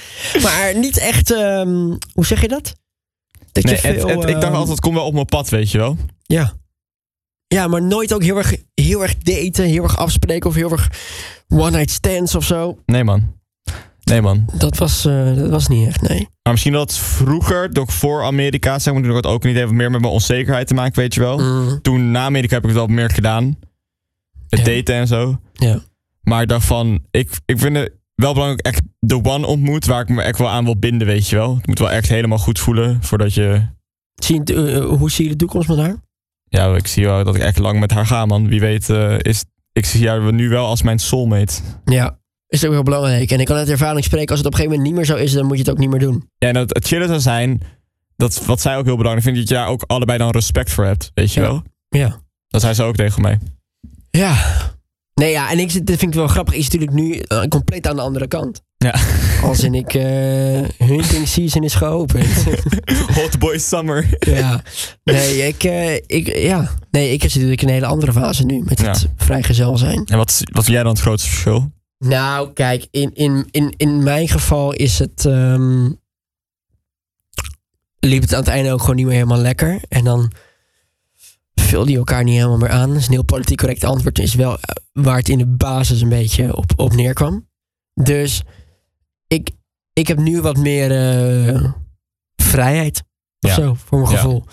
Maar 0.43 0.79
niet 0.79 0.99
echt, 0.99 1.33
ehm, 1.33 1.97
hoe 2.13 2.27
zeg 2.27 2.41
je 2.41 2.49
dat? 2.49 2.75
Dat 3.63 3.73
Nee, 3.73 3.81
je 3.83 3.89
het, 3.89 4.01
veel, 4.01 4.21
het- 4.21 4.29
ik 4.29 4.35
dacht 4.35 4.45
ehm, 4.45 4.53
altijd, 4.53 4.69
het 4.71 4.81
komt 4.81 4.95
wel 4.95 5.07
op 5.07 5.13
mijn 5.13 5.25
pad, 5.27 5.49
weet 5.49 5.71
je 5.71 5.79
wel. 5.79 5.97
Ja. 6.23 6.53
Ja, 7.47 7.67
maar 7.69 7.83
nooit 7.83 8.13
ook 8.15 8.23
heel 8.23 8.37
erg, 8.37 8.55
heel 8.75 9.03
erg 9.03 9.17
daten, 9.19 9.65
heel 9.65 9.83
erg 9.83 9.97
afspreken 9.97 10.49
of 10.51 10.55
heel 10.57 10.71
erg 10.71 10.91
one 11.49 11.71
night 11.71 11.91
stands 11.91 12.35
of 12.35 12.45
zo. 12.45 12.79
Nee, 12.87 13.05
man. 13.05 13.39
Nee, 14.05 14.21
man. 14.23 14.45
Dat 14.53 14.77
was, 14.79 15.05
eh, 15.05 15.35
dat 15.37 15.51
was 15.51 15.69
niet 15.69 15.87
echt, 15.89 16.09
nee. 16.09 16.29
Maar 16.43 16.53
misschien 16.53 16.73
dat 16.73 16.97
vroeger, 16.97 17.71
toch 17.71 17.93
voor 17.93 18.23
Amerika, 18.25 18.79
zeg 18.79 18.95
maar, 18.95 19.03
toen 19.03 19.13
had 19.13 19.27
ook 19.27 19.45
niet 19.45 19.57
even 19.57 19.77
meer 19.77 19.91
met 19.91 20.01
mijn 20.01 20.13
onzekerheid 20.13 20.67
te 20.67 20.75
maken, 20.75 20.99
weet 21.01 21.15
je 21.15 21.21
wel. 21.21 21.39
Mm, 21.39 21.83
Toen 21.83 22.11
na 22.11 22.25
Amerika 22.25 22.55
heb 22.55 22.63
ik 22.63 22.69
het 22.69 22.79
wel 22.79 22.87
meer 22.87 23.11
gedaan. 23.11 23.59
Het 24.49 24.59
Ja. 24.59 24.65
daten 24.65 24.95
en 24.95 25.07
zo. 25.07 25.39
ja. 25.53 25.81
Maar 26.23 26.47
daarvan, 26.47 27.01
ik, 27.11 27.31
ik 27.47 27.59
vind 27.59 27.77
het 27.77 27.93
wel 28.21 28.33
belangrijk 28.33 28.61
echt 28.67 28.83
de 28.99 29.25
one 29.25 29.47
ontmoet 29.47 29.85
waar 29.87 30.01
ik 30.01 30.09
me 30.09 30.23
echt 30.23 30.39
wel 30.39 30.49
aan 30.49 30.65
wil 30.65 30.77
binden, 30.79 31.07
weet 31.07 31.29
je 31.29 31.37
wel. 31.37 31.57
Het 31.57 31.67
moet 31.67 31.79
wel 31.79 31.91
echt 31.91 32.09
helemaal 32.09 32.39
goed 32.39 32.59
voelen 32.59 33.03
voordat 33.03 33.35
je... 33.35 33.63
Zie 34.15 34.41
je, 34.45 34.55
eh, 34.55 34.85
hoe 34.85 35.11
zie 35.11 35.25
je 35.25 35.31
de 35.31 35.37
toekomst 35.37 35.69
met 35.69 35.79
haar? 35.79 35.97
Ja, 36.49 36.75
ik 36.77 36.87
zie 36.87 37.05
wel 37.05 37.25
dat 37.25 37.35
ik 37.35 37.43
echt 37.43 37.59
lang 37.59 37.81
met 37.81 37.91
haar 37.91 38.07
ga, 38.07 38.27
man. 38.27 38.49
Wie 38.49 38.61
weet 38.61 38.91
eh, 38.91 39.19
is... 39.19 39.45
Ik 39.73 39.87
zie 39.87 40.09
haar 40.09 40.33
nu 40.33 40.49
wel 40.49 40.67
als 40.67 40.83
mijn 40.83 40.99
soulmate. 40.99 41.61
Ja. 41.85 42.19
Is 42.49 42.65
ook 42.67 42.73
heel 42.73 42.83
belangrijk. 42.83 43.31
En 43.31 43.41
ik 43.41 43.47
kan 43.47 43.57
uit 43.57 43.69
ervaring 43.69 44.05
spreken, 44.05 44.29
als 44.29 44.39
het 44.39 44.47
op 44.47 44.53
een 44.53 44.59
gegeven 44.59 44.79
moment 44.79 44.97
niet 44.99 45.07
meer 45.09 45.17
zo 45.17 45.23
is, 45.25 45.33
dan 45.33 45.47
moet 45.47 45.57
je 45.57 45.63
het 45.63 45.71
ook 45.73 45.79
niet 45.79 45.91
meer 45.91 45.99
doen. 45.99 46.29
Ja, 46.39 46.49
en 46.49 46.57
het, 46.57 46.75
het 46.75 46.87
chillen 46.87 47.09
zou 47.09 47.21
zijn, 47.21 47.61
dat, 48.17 48.45
wat 48.47 48.61
zij 48.61 48.77
ook 48.77 48.85
heel 48.85 48.97
belangrijk 48.97 49.25
vindt, 49.27 49.39
dat 49.39 49.49
je 49.49 49.55
daar 49.55 49.67
ook 49.67 49.85
allebei 49.87 50.19
dan 50.19 50.31
respect 50.31 50.71
voor 50.71 50.85
hebt, 50.85 51.11
weet 51.15 51.33
je 51.33 51.41
Ja. 51.41 51.47
wel. 51.47 51.63
Ja. 51.89 52.21
Dat 52.49 52.61
zei 52.61 52.75
ze 52.75 52.83
ook 52.83 52.97
tegen 52.97 53.23
mij. 53.23 53.39
Ja. 54.11 54.37
Nee, 55.21 55.31
ja, 55.31 55.51
en 55.51 55.59
ik, 55.59 55.71
zit- 55.71 55.87
dat 55.87 55.99
vind 55.99 56.13
ik 56.13 56.19
wel 56.19 56.29
grappig. 56.29 56.55
Is 56.55 56.65
natuurlijk 56.65 56.93
nu 56.93 57.15
eh, 57.19 57.43
compleet 57.43 57.87
aan 57.87 57.97
de 57.97 58.03
andere 58.03 58.29
kant. 58.29 58.63
Ja. 58.77 58.95
Als 59.49 59.63
in 59.63 59.75
ik, 59.75 59.95
eh 59.95 60.63
hunting 60.89 61.29
season 61.29 61.63
is 61.65 61.75
geopend. 61.75 62.27
Hot 63.19 63.39
boy 63.39 63.59
summer. 63.59 64.07
ja. 64.37 64.63
Nee, 65.05 65.47
ik, 65.47 65.65
eh, 65.65 65.95
ik, 65.95 66.37
ja. 66.37 66.71
nee, 66.91 67.13
ik 67.13 67.21
zit 67.23 67.35
natuurlijk 67.35 67.63
in 67.63 67.69
een 67.69 67.75
hele 67.75 67.87
andere 67.87 68.13
fase 68.13 68.45
nu 68.45 68.63
met 68.65 68.87
het 68.87 69.09
vrijgezel 69.17 69.79
zijn. 69.79 70.05
En 70.07 70.17
wat, 70.17 70.43
wat 70.53 70.65
vind 70.65 70.75
jij 70.77 70.83
dan 70.83 70.93
het 70.93 71.01
grootste 71.01 71.29
verschil? 71.31 71.73
Nou, 71.99 72.53
kijk, 72.53 72.87
in, 72.91 73.15
in, 73.15 73.49
in, 73.51 73.75
in 73.77 74.03
mijn 74.03 74.29
geval 74.29 74.73
is 74.73 74.99
het. 74.99 75.25
ehm, 75.25 75.89
liep 78.01 78.23
het 78.23 78.33
aan 78.35 78.41
het 78.41 78.49
einde 78.49 78.73
ook 78.73 78.81
gewoon 78.81 78.97
niet 78.97 79.07
meer 79.07 79.15
helemaal 79.15 79.39
lekker. 79.39 79.81
En 79.89 80.05
dan 80.05 80.33
vulde 81.71 81.91
je 81.91 81.97
elkaar 81.97 82.25
niet 82.25 82.35
helemaal 82.35 82.59
meer 82.59 82.69
aan. 82.71 82.97
Is 82.97 83.07
een 83.07 83.13
heel 83.13 83.25
politiek 83.25 83.59
correct 83.59 83.85
antwoord. 83.85 84.19
Is 84.19 84.35
wel 84.35 84.53
eh, 84.61 84.61
waar 84.93 85.17
het 85.17 85.29
in 85.29 85.39
de 85.39 85.47
basis 85.47 86.01
een 86.01 86.09
beetje 86.09 86.57
op, 86.57 86.73
op 86.77 86.93
neerkwam. 86.95 87.49
Dus 87.95 88.43
ik, 89.27 89.51
ik 89.93 90.07
heb 90.09 90.19
nu 90.19 90.41
wat 90.41 90.57
meer 90.57 90.91
eh, 90.91 91.73
vrijheid. 92.37 93.03
Of 93.41 93.51
Ja. 93.51 93.55
zo, 93.55 93.75
voor 93.75 93.99
mijn 94.01 94.11
Ja. 94.13 94.17
gevoel. 94.17 94.45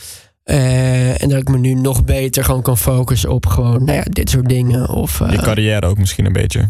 Eh, 0.44 1.22
en 1.22 1.30
dat 1.30 1.40
ik 1.42 1.48
me 1.50 1.58
nu 1.58 1.74
nog 1.74 2.04
beter 2.06 2.44
gewoon 2.44 2.62
kan 2.62 2.78
focussen 2.78 3.30
op 3.30 3.46
gewoon, 3.46 3.84
nou 3.84 3.98
ja, 3.98 4.04
dit 4.04 4.30
soort 4.30 4.50
dingen. 4.50 4.90
Of, 4.90 5.20
Je 5.20 5.38
carrière 5.42 5.86
ook 5.88 5.98
misschien 5.98 6.26
een 6.26 6.34
beetje. 6.34 6.70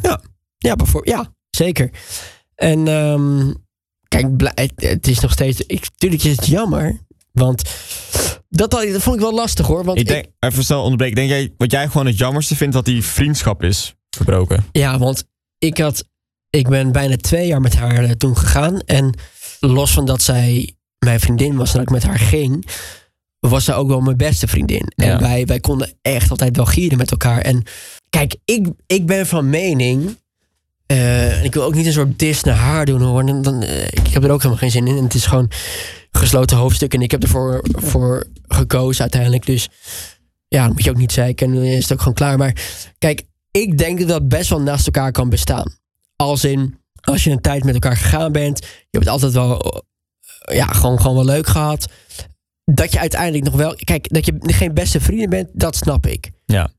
ja, 0.57 0.75
bijvoorbeeld, 0.75 1.15
ja, 1.17 1.33
zeker. 1.49 1.89
En 2.55 2.87
ehm, 2.87 3.53
kijk, 4.07 4.27
het 4.75 5.07
is 5.07 5.19
nog 5.19 5.31
steeds. 5.31 5.61
Ik, 5.61 5.87
tuurlijk 5.97 6.23
is 6.23 6.35
het 6.35 6.45
jammer. 6.47 6.99
Want 7.31 7.61
dat, 8.49 8.71
dat 8.71 9.01
vond 9.01 9.15
ik 9.15 9.21
wel 9.21 9.33
lastig 9.33 9.67
hoor. 9.67 9.83
Want 9.83 9.99
Ik 9.99 10.07
denk, 10.07 10.25
even 10.39 10.63
snel 10.63 10.81
onderbreken. 10.83 11.15
Denk 11.15 11.29
jij, 11.29 11.53
wat 11.57 11.71
jij 11.71 11.87
gewoon 11.87 12.05
het 12.05 12.17
jammerste 12.17 12.55
vindt, 12.55 12.73
dat 12.73 12.85
die 12.85 13.03
vriendschap 13.03 13.63
is 13.63 13.95
verbroken? 14.09 14.65
ja, 14.71 14.97
want 14.97 15.23
ik 15.57 15.77
had. 15.77 16.03
Ik 16.49 16.67
ben 16.67 16.91
bijna 16.91 17.15
twee 17.17 17.47
jaar 17.47 17.61
met 17.61 17.75
haar 17.75 18.03
eh, 18.03 18.11
toen 18.11 18.37
gegaan. 18.37 18.79
En 18.79 19.13
los 19.59 19.91
van 19.91 20.05
dat 20.05 20.21
zij 20.21 20.75
mijn 21.05 21.19
vriendin 21.19 21.55
was 21.55 21.67
en 21.71 21.73
dat 21.73 21.83
ik 21.87 21.89
met 21.93 22.03
haar 22.03 22.19
ging, 22.19 22.67
was 23.39 23.65
zij 23.65 23.75
ook 23.75 23.87
wel 23.87 23.99
mijn 24.01 24.17
beste 24.17 24.47
vriendin. 24.47 24.91
En 24.95 25.19
wij, 25.19 25.45
wij 25.45 25.59
konden 25.59 25.93
echt 26.01 26.29
altijd 26.31 26.55
wel 26.55 26.65
gieren 26.65 26.97
met 26.97 27.11
elkaar. 27.11 27.41
En 27.41 27.63
kijk, 28.09 28.35
ik, 28.45 28.67
ik 28.87 29.05
ben 29.05 29.27
van 29.27 29.49
mening. 29.49 30.17
eh, 30.85 31.37
en 31.39 31.43
ik 31.43 31.53
wil 31.53 31.63
ook 31.63 31.75
niet 31.75 31.85
een 31.85 31.91
soort 31.93 32.19
dis 32.19 32.43
naar 32.43 32.55
haar 32.55 32.85
doen 32.85 33.01
hoor. 33.01 33.25
Dan, 33.25 33.41
dan, 33.41 33.63
eh, 33.63 33.83
ik 33.85 34.07
heb 34.07 34.23
er 34.23 34.31
ook 34.31 34.37
helemaal 34.41 34.57
geen 34.57 34.71
zin 34.71 34.87
in. 34.87 34.97
En 34.97 35.03
het 35.03 35.13
is 35.13 35.25
gewoon 35.25 35.49
gesloten 36.11 36.57
hoofdstuk. 36.57 36.93
En 36.93 37.01
ik 37.01 37.11
heb 37.11 37.23
ervoor 37.23 37.59
voor 37.71 38.27
gekozen 38.47 39.01
uiteindelijk. 39.01 39.45
Dus 39.45 39.69
ja, 40.47 40.67
moet 40.67 40.83
je 40.83 40.89
ook 40.89 40.97
niet 40.97 41.11
zeiken. 41.11 41.47
En 41.47 41.53
dan 41.53 41.63
is 41.63 41.83
het 41.83 41.91
ook 41.91 41.99
gewoon 41.99 42.13
klaar. 42.13 42.37
Maar 42.37 42.55
kijk, 42.97 43.23
ik 43.51 43.77
denk 43.77 43.99
dat 43.99 44.07
dat 44.07 44.27
best 44.27 44.49
wel 44.49 44.61
naast 44.61 44.85
elkaar 44.85 45.11
kan 45.11 45.29
bestaan. 45.29 45.77
Als 46.15 46.43
in, 46.43 46.79
als 47.01 47.23
je 47.23 47.29
een 47.29 47.41
tijd 47.41 47.63
met 47.63 47.73
elkaar 47.73 47.97
gegaan 47.97 48.31
bent. 48.31 48.59
Je 48.59 48.87
hebt 48.91 49.03
het 49.03 49.13
altijd 49.13 49.33
wel, 49.33 49.83
ja, 50.51 50.65
gewoon, 50.65 51.01
gewoon 51.01 51.15
wel 51.15 51.25
leuk 51.35 51.47
gehad. 51.47 51.87
Dat 52.65 52.91
je 52.91 52.99
uiteindelijk 52.99 53.43
nog 53.43 53.55
wel... 53.55 53.75
Kijk, 53.75 54.13
dat 54.13 54.25
je 54.25 54.33
geen 54.39 54.73
beste 54.73 54.99
vrienden 54.99 55.29
bent, 55.29 55.49
dat 55.53 55.75
snap 55.75 56.05
ik. 56.05 56.31
Ja. 56.45 56.69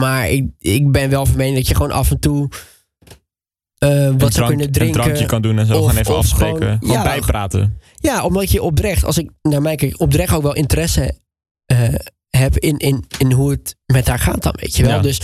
Maar 0.00 0.28
ik, 0.28 0.50
ik 0.58 0.92
ben 0.92 1.10
wel 1.10 1.26
van 1.26 1.36
mening 1.36 1.56
dat 1.56 1.68
je 1.68 1.74
gewoon 1.74 1.92
af 1.92 2.10
en 2.10 2.20
toe... 2.20 2.48
eh, 3.88 4.10
wat 4.18 4.32
drank- 4.32 4.48
kunnen 4.48 4.72
drinken. 4.72 4.96
Een 4.96 5.02
drankje 5.04 5.26
kan 5.26 5.42
doen 5.42 5.58
en 5.58 5.66
zo. 5.66 5.78
Of- 5.78 5.86
gaan 5.90 5.96
even 6.00 6.16
afspreken. 6.16 6.56
gewoon- 6.58 6.78
Gewoon, 6.78 6.94
ja. 6.96 7.02
bijpraten. 7.02 7.78
Ja, 7.96 8.24
omdat 8.24 8.50
je 8.50 8.62
oprecht, 8.62 9.04
als 9.04 9.18
ik 9.18 9.30
naar 9.42 9.62
mij 9.62 9.76
kijk, 9.76 10.00
oprecht 10.00 10.32
ook 10.32 10.42
wel 10.42 10.54
interesse 10.54 11.18
eh, 11.64 11.94
heb 12.30 12.56
in, 12.58 12.76
in, 12.76 13.04
in 13.18 13.32
hoe 13.32 13.50
het 13.50 13.76
met 13.86 14.06
haar 14.08 14.18
gaat 14.18 14.42
dan, 14.42 14.54
weet 14.60 14.76
je 14.76 14.82
wel. 14.82 14.94
Ja. 14.96 15.00
Dus, 15.02 15.20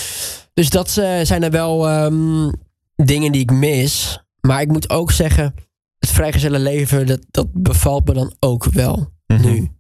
dus 0.55 0.71
dat 0.71 0.97
eh, 0.97 1.21
zijn 1.23 1.43
er 1.43 1.51
wel 1.51 1.89
ehm, 1.89 2.51
dingen 2.97 3.33
die 3.33 3.41
ik 3.41 3.51
mis. 3.51 4.21
Maar 4.41 4.61
ik 4.61 4.69
moet 4.69 4.91
ook 4.91 5.13
zeggen, 5.13 5.55
het 5.99 6.11
vrijgezelle 6.11 6.59
leven, 6.59 7.07
dat, 7.07 7.21
dat 7.31 7.47
bevalt 7.53 8.07
me 8.07 8.15
dan 8.15 8.35
ook 8.39 8.65
wel 8.65 9.13
Mhm. 9.27 9.41
nu. 9.43 9.71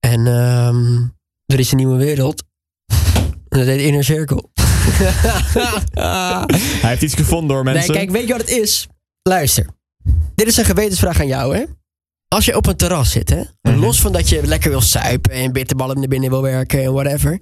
En 0.00 0.26
ehm, 0.26 1.02
er 1.46 1.58
is 1.58 1.70
een 1.70 1.76
nieuwe 1.76 1.96
wereld. 1.96 2.44
En 3.48 3.58
dat 3.58 3.66
heet 3.66 3.80
Inner 3.80 4.04
Circle. 4.04 4.44
Hij 6.80 6.90
heeft 6.90 7.02
iets 7.02 7.14
gevonden 7.14 7.56
hoor, 7.56 7.64
mensen. 7.64 7.92
Nee, 7.92 7.98
kijk, 7.98 8.10
weet 8.10 8.26
je 8.26 8.32
wat 8.32 8.40
het 8.40 8.50
is? 8.50 8.86
Luister. 9.22 9.66
Dit 10.34 10.46
is 10.46 10.56
een 10.56 10.64
gewetensvraag 10.64 11.20
aan 11.20 11.26
jou, 11.26 11.56
hè? 11.56 11.64
Als 12.28 12.44
je 12.44 12.56
op 12.56 12.66
een 12.66 12.76
terras 12.76 13.10
zit, 13.10 13.30
hè? 13.30 13.42
Mhm. 13.62 13.78
Los 13.78 14.00
van 14.00 14.12
dat 14.12 14.28
je 14.28 14.46
lekker 14.46 14.70
wil 14.70 14.80
suipen 14.80 15.32
en 15.32 15.52
bitterballen 15.52 15.98
naar 15.98 16.08
binnen 16.08 16.30
wil 16.30 16.42
werken 16.42 16.82
en 16.82 16.92
whatever. 16.92 17.38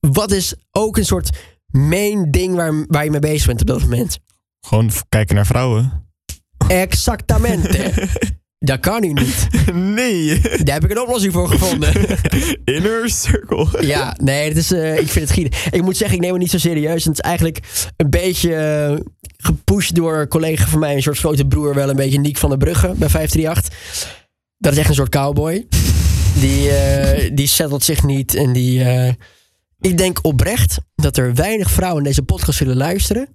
Wat 0.00 0.30
is 0.30 0.54
ook 0.70 0.96
een 0.96 1.04
soort 1.04 1.30
main 1.66 2.30
ding 2.30 2.54
waar, 2.54 2.84
waar 2.86 3.04
je 3.04 3.10
mee 3.10 3.20
bezig 3.20 3.46
bent 3.46 3.60
op 3.60 3.66
dat 3.66 3.80
moment? 3.80 4.18
Gewoon 4.60 4.90
kijken 5.08 5.34
naar 5.34 5.46
vrouwen. 5.46 6.10
Exactamente. 6.68 7.92
dat 8.58 8.80
kan 8.80 9.00
nu 9.00 9.12
niet. 9.12 9.46
nee. 9.98 10.40
Daar 10.40 10.74
heb 10.74 10.84
ik 10.84 10.90
een 10.90 11.00
oplossing 11.00 11.32
voor 11.32 11.48
gevonden. 11.48 11.92
Inner 12.64 13.10
circle. 13.10 13.86
Ja, 13.86 14.16
nee, 14.20 14.48
het 14.48 14.56
is, 14.56 14.72
eh, 14.72 14.98
ik 14.98 15.08
vind 15.08 15.28
het 15.28 15.38
gieren. 15.38 15.58
Ik 15.70 15.82
moet 15.82 15.96
zeggen, 15.96 16.16
ik 16.16 16.22
neem 16.22 16.32
het 16.32 16.40
niet 16.40 16.50
zo 16.50 16.58
serieus. 16.58 17.04
En 17.04 17.10
het 17.10 17.18
is 17.18 17.30
eigenlijk 17.30 17.58
een 17.96 18.10
beetje 18.10 18.54
eh, 18.54 18.96
gepusht 19.36 19.94
door 19.94 20.18
een 20.18 20.28
collega 20.28 20.66
van 20.66 20.78
mij. 20.78 20.94
Een 20.94 21.02
soort 21.02 21.18
grote 21.18 21.44
broer, 21.44 21.74
wel 21.74 21.88
een 21.88 21.96
beetje 21.96 22.20
Niek 22.20 22.36
van 22.36 22.48
der 22.48 22.58
Brugge 22.58 22.94
bij 22.96 23.08
538. 23.08 23.78
Dat 24.58 24.72
is 24.72 24.78
echt 24.78 24.88
een 24.88 24.94
soort 24.94 25.08
cowboy. 25.08 25.66
Die, 26.40 26.70
eh, 26.70 27.30
die 27.34 27.46
settelt 27.46 27.84
zich 27.84 28.02
niet. 28.02 28.34
En 28.34 28.52
die... 28.52 28.84
ik 29.80 29.98
denk 29.98 30.18
oprecht 30.22 30.78
dat 30.94 31.16
er 31.16 31.34
weinig 31.34 31.70
vrouwen 31.70 32.02
in 32.02 32.08
deze 32.08 32.22
podcast 32.22 32.58
zullen 32.58 32.76
luisteren... 32.76 33.28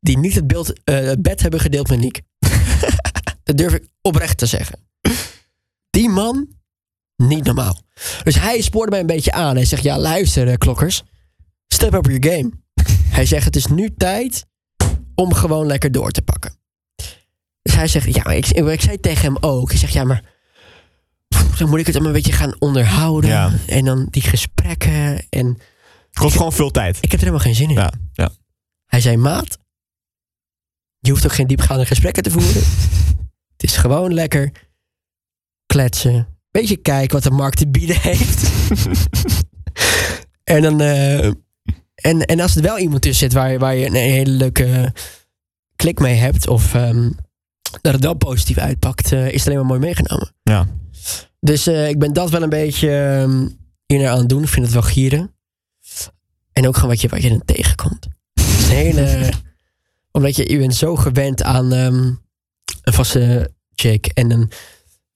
die 0.00 0.18
niet 0.18 0.34
het, 0.34 0.46
beeld, 0.46 0.72
het 0.84 1.22
bed 1.22 1.42
hebben 1.42 1.60
gedeeld 1.60 1.88
met 1.88 1.98
Niek. 1.98 2.20
dat 3.42 3.56
durf 3.56 3.72
ik 3.72 3.88
oprecht 4.00 4.38
te 4.38 4.46
zeggen. 4.46 4.78
Die 5.90 6.08
man, 6.08 6.48
niet 7.16 7.44
normaal. 7.44 7.80
Dus 8.22 8.38
hij 8.38 8.60
spoorde 8.60 8.90
mij 8.90 9.00
een 9.00 9.06
beetje 9.06 9.32
aan. 9.32 9.56
Hij 9.56 9.64
zegt, 9.64 9.82
ja 9.82 9.98
luister 9.98 10.48
eh, 10.48 10.54
klokkers, 10.54 11.02
step 11.68 11.94
up 11.94 12.06
your 12.06 12.24
game. 12.24 12.50
hij 13.16 13.26
zegt, 13.26 13.44
het 13.44 13.56
is 13.56 13.66
nu 13.66 13.94
tijd 13.96 14.46
om 15.14 15.34
gewoon 15.34 15.66
lekker 15.66 15.92
door 15.92 16.10
te 16.10 16.22
pakken. 16.22 16.60
Dus 17.62 17.74
hij 17.74 17.88
zegt, 17.88 18.14
ja, 18.14 18.24
ik, 18.24 18.46
ik 18.48 18.80
zei 18.80 19.00
tegen 19.00 19.24
hem 19.24 19.36
ook. 19.40 19.72
Ik 19.72 19.78
zeg, 19.78 19.90
ja, 19.90 20.04
maar 20.04 20.24
dan 21.58 21.68
moet 21.68 21.78
ik 21.78 21.86
het 21.86 21.94
allemaal 21.94 22.14
een 22.14 22.22
beetje 22.22 22.38
gaan 22.38 22.54
onderhouden. 22.58 23.30
Ja. 23.30 23.52
En 23.66 23.84
dan 23.84 24.06
die 24.10 24.22
gesprekken. 24.22 25.26
En 25.28 25.58
Kost 26.12 26.36
gewoon 26.36 26.52
veel 26.52 26.70
tijd. 26.70 26.96
ik 26.96 27.10
heb 27.10 27.20
er 27.20 27.26
helemaal 27.26 27.38
geen 27.38 27.54
zin 27.54 27.68
in. 27.68 27.74
Ja, 27.74 27.92
ja. 28.12 28.30
Hij 28.86 29.00
zei, 29.00 29.16
maat, 29.16 29.58
je 30.98 31.10
hoeft 31.10 31.24
ook 31.24 31.32
geen 31.32 31.46
diepgaande 31.46 31.86
gesprekken 31.86 32.22
te 32.22 32.30
voeren. 32.30 32.62
het 33.62 33.70
is 33.70 33.76
gewoon 33.76 34.14
lekker 34.14 34.52
kletsen. 35.66 36.26
Beetje 36.50 36.76
kijken 36.76 37.14
wat 37.14 37.22
de 37.22 37.30
markt 37.30 37.56
te 37.56 37.68
bieden 37.68 37.96
heeft. 38.00 38.50
en, 40.54 40.62
dan, 40.62 40.80
eh, 40.80 41.24
en, 41.94 42.20
en 42.26 42.40
als 42.40 42.56
er 42.56 42.62
wel 42.62 42.78
iemand 42.78 43.02
tussen 43.02 43.20
zit 43.28 43.32
waar, 43.32 43.52
je- 43.52 43.58
waar 43.58 43.74
je 43.74 43.86
een 43.86 43.94
hele 43.94 44.30
leuke 44.30 44.92
klik 45.76 45.98
mee 46.00 46.14
hebt... 46.14 46.48
of 46.48 46.74
ehm, 46.74 47.10
dat 47.80 47.92
het 47.92 48.02
wel 48.02 48.14
positief 48.14 48.58
uitpakt, 48.58 49.12
eh, 49.12 49.26
is 49.26 49.32
het 49.32 49.44
alleen 49.46 49.58
maar 49.58 49.66
mooi 49.66 49.80
meegenomen. 49.80 50.34
Ja. 50.42 50.66
Dus 51.40 51.66
eh, 51.66 51.88
ik 51.88 51.98
ben 51.98 52.12
dat 52.12 52.30
wel 52.30 52.42
een 52.42 52.48
beetje 52.48 52.90
ehm, 52.90 53.48
hier 53.86 54.08
aan 54.08 54.18
het 54.18 54.28
doen. 54.28 54.42
Ik 54.42 54.48
vind 54.48 54.64
het 54.64 54.74
wel 54.74 54.82
gieren. 54.82 55.34
En 56.52 56.66
ook 56.66 56.74
gewoon 56.74 56.90
wat 56.90 57.00
je, 57.00 57.08
wat 57.08 57.22
je 57.22 57.28
dan 57.28 57.44
tegenkomt. 57.44 58.06
Het 58.34 58.44
is 58.58 58.68
een 58.68 58.74
hele... 58.76 59.30
Omdat 60.12 60.36
je, 60.36 60.50
je 60.50 60.58
bent 60.58 60.74
zo 60.74 60.96
gewend 60.96 61.42
aan 61.42 61.72
ehm, 61.72 62.12
een 62.82 62.92
vaste 62.92 63.50
chick 63.74 64.06
en 64.06 64.30
een 64.30 64.50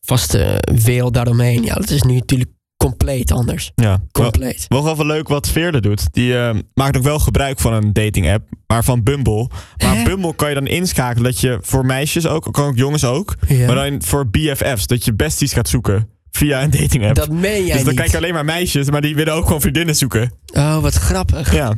vaste 0.01 0.63
wereld 0.83 1.15
daaromheen. 1.15 1.63
Ja, 1.63 1.75
dat 1.75 1.91
is 1.91 2.03
nu 2.03 2.15
natuurlijk 2.15 2.51
compleet 2.77 3.33
anders. 3.33 3.73
Ja. 3.75 4.03
Compleet. 4.13 4.65
wel 4.69 4.85
wel 4.85 4.97
wel 4.97 5.07
leuk 5.07 5.29
wat 5.29 5.49
Veerle 5.49 5.81
doet. 5.81 6.13
Die 6.13 6.39
eh, 6.39 6.55
maakt 6.75 6.97
ook 6.97 7.03
wel 7.03 7.19
gebruik 7.19 7.59
van 7.61 7.73
een 7.73 7.93
dating 7.93 8.31
app, 8.31 8.49
maar 8.67 8.85
van 8.85 9.03
Bumble. 9.03 9.51
Maar? 9.77 10.05
Bumble 10.05 10.35
kan 10.35 10.49
je 10.49 10.55
dan 10.55 10.67
inschakelen 10.67 11.25
dat 11.25 11.41
je 11.41 11.59
voor 11.61 11.87
meisjes 11.87 12.27
ook, 12.27 12.53
kan 12.53 12.67
ook 12.67 12.77
jongens 12.77 13.05
ook, 13.05 13.35
Ja. 13.49 13.67
maar 13.67 13.75
dan 13.91 14.03
voor 14.03 14.29
BFF's, 14.31 14.87
dat 14.87 15.05
je 15.05 15.15
besties 15.15 15.53
gaat 15.53 15.69
zoeken 15.69 16.09
via 16.31 16.63
een 16.63 16.71
dating 16.71 17.05
app. 17.05 17.15
Dat 17.15 17.31
meen 17.31 17.65
jij 17.65 17.73
dus 17.77 17.77
dan 17.77 17.87
niet. 17.87 17.95
kijk 18.01 18.11
je 18.11 18.17
alleen 18.17 18.33
maar 18.35 18.45
meisjes, 18.45 18.91
maar 18.91 19.01
die 19.01 19.15
willen 19.15 19.35
ook 19.35 19.45
gewoon 19.47 19.61
vriendinnen 19.61 19.97
zoeken. 19.97 20.33
Oh, 20.53 20.79
wat 20.79 20.95
grappig. 20.95 21.55
Ja. 21.55 21.75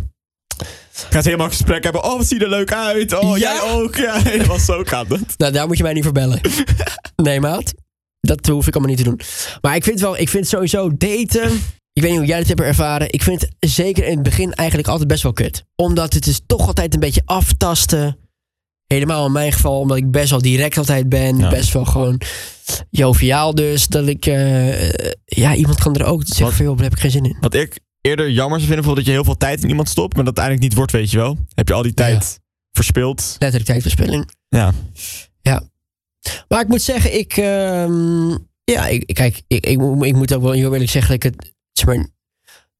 Gaan 1.10 1.22
ze 1.22 1.28
helemaal 1.28 1.48
gesprek 1.50 1.84
hebben. 1.84 2.04
Oh, 2.04 2.16
wat 2.16 2.26
zie 2.26 2.38
je 2.38 2.44
er 2.44 2.50
leuk 2.50 2.72
uit. 2.72 3.18
Oh, 3.18 3.38
Ja? 3.38 3.54
jij 3.54 3.70
ook. 3.72 3.96
Ja, 3.96 4.22
helemaal 4.28 4.58
zo 4.58 4.82
gaat 4.84 5.08
het. 5.08 5.34
Nou, 5.38 5.52
daar 5.52 5.66
moet 5.66 5.76
je 5.76 5.82
mij 5.82 5.92
niet 5.92 6.04
voor 6.04 6.12
bellen. 6.12 6.40
nee, 7.16 7.40
maat. 7.40 7.74
Dat 8.20 8.46
hoef 8.46 8.66
ik 8.66 8.74
allemaal 8.74 8.94
niet 8.94 9.04
te 9.04 9.10
doen. 9.10 9.20
Maar 9.60 9.74
ik 9.76 9.84
vind 9.84 10.00
wel, 10.00 10.18
ik 10.18 10.28
vind 10.28 10.48
sowieso 10.48 10.90
daten. 10.96 11.52
Ik 11.92 12.02
weet 12.02 12.10
niet 12.10 12.18
hoe 12.20 12.28
jij 12.28 12.38
het 12.38 12.48
hebt 12.48 12.60
ervaren. 12.60 13.12
Ik 13.12 13.22
vind 13.22 13.40
het 13.40 13.54
zeker 13.70 14.04
in 14.04 14.14
het 14.14 14.22
begin 14.22 14.52
eigenlijk 14.54 14.88
altijd 14.88 15.08
best 15.08 15.22
wel 15.22 15.32
kut. 15.32 15.64
Omdat 15.76 16.12
het 16.14 16.26
is 16.26 16.40
toch 16.46 16.66
altijd 16.66 16.94
een 16.94 17.00
beetje 17.00 17.22
aftasten. 17.24 18.18
Helemaal 18.86 19.26
in 19.26 19.32
mijn 19.32 19.52
geval, 19.52 19.78
omdat 19.80 19.96
ik 19.96 20.10
best 20.10 20.30
wel 20.30 20.42
direct 20.42 20.78
altijd 20.78 21.08
ben. 21.08 21.38
Ja. 21.38 21.48
Best 21.48 21.72
wel 21.72 21.84
gewoon 21.84 22.20
joviaal 22.90 23.54
dus. 23.54 23.86
Dat 23.86 24.06
ik, 24.06 24.26
eh, 24.26 24.90
ja, 25.24 25.54
iemand 25.54 25.80
kan 25.80 25.94
er 25.96 26.04
ook 26.04 26.22
zeggen 26.26 26.56
van, 26.56 26.64
joh, 26.64 26.74
daar 26.74 26.84
heb 26.84 26.92
ik 26.94 27.00
geen 27.00 27.10
zin 27.10 27.24
in. 27.24 27.36
Wat 27.40 27.54
ik 27.54 27.78
eerder 28.00 28.30
jammer 28.30 28.58
zou 28.60 28.68
vinden, 28.70 28.84
bijvoorbeeld 28.84 28.96
dat 28.96 29.06
je 29.06 29.12
heel 29.12 29.24
veel 29.24 29.36
tijd 29.36 29.62
in 29.62 29.68
iemand 29.68 29.88
stopt, 29.88 30.14
maar 30.14 30.24
dat 30.24 30.36
het 30.36 30.44
eigenlijk 30.44 30.68
niet 30.68 30.78
wordt, 30.78 30.92
weet 30.92 31.10
je 31.10 31.16
wel. 31.16 31.36
Heb 31.54 31.68
je 31.68 31.74
al 31.74 31.82
die 31.82 31.94
tijd 31.94 32.40
verspild. 32.72 33.20
Letterlijk 33.38 33.64
tijdverspilling. 33.64 34.30
Ja. 34.48 34.72
Maar 36.48 36.60
ik 36.60 36.68
moet 36.68 36.82
zeggen, 36.82 37.18
ik. 37.18 37.36
ehm, 37.36 38.28
ja, 38.64 38.86
ik, 38.86 39.06
kijk, 39.14 39.42
ik, 39.46 39.66
ik, 39.66 39.78
moet- 39.78 40.04
ik 40.04 40.14
moet 40.14 40.34
ook 40.34 40.42
wel 40.42 40.52
heel 40.52 40.72
eerlijk 40.72 40.90
zeggen 40.90 41.18
dat 41.18 41.24
ik 41.24 41.32
het. 41.34 41.54
zeg 41.72 41.86
maar, 41.86 42.06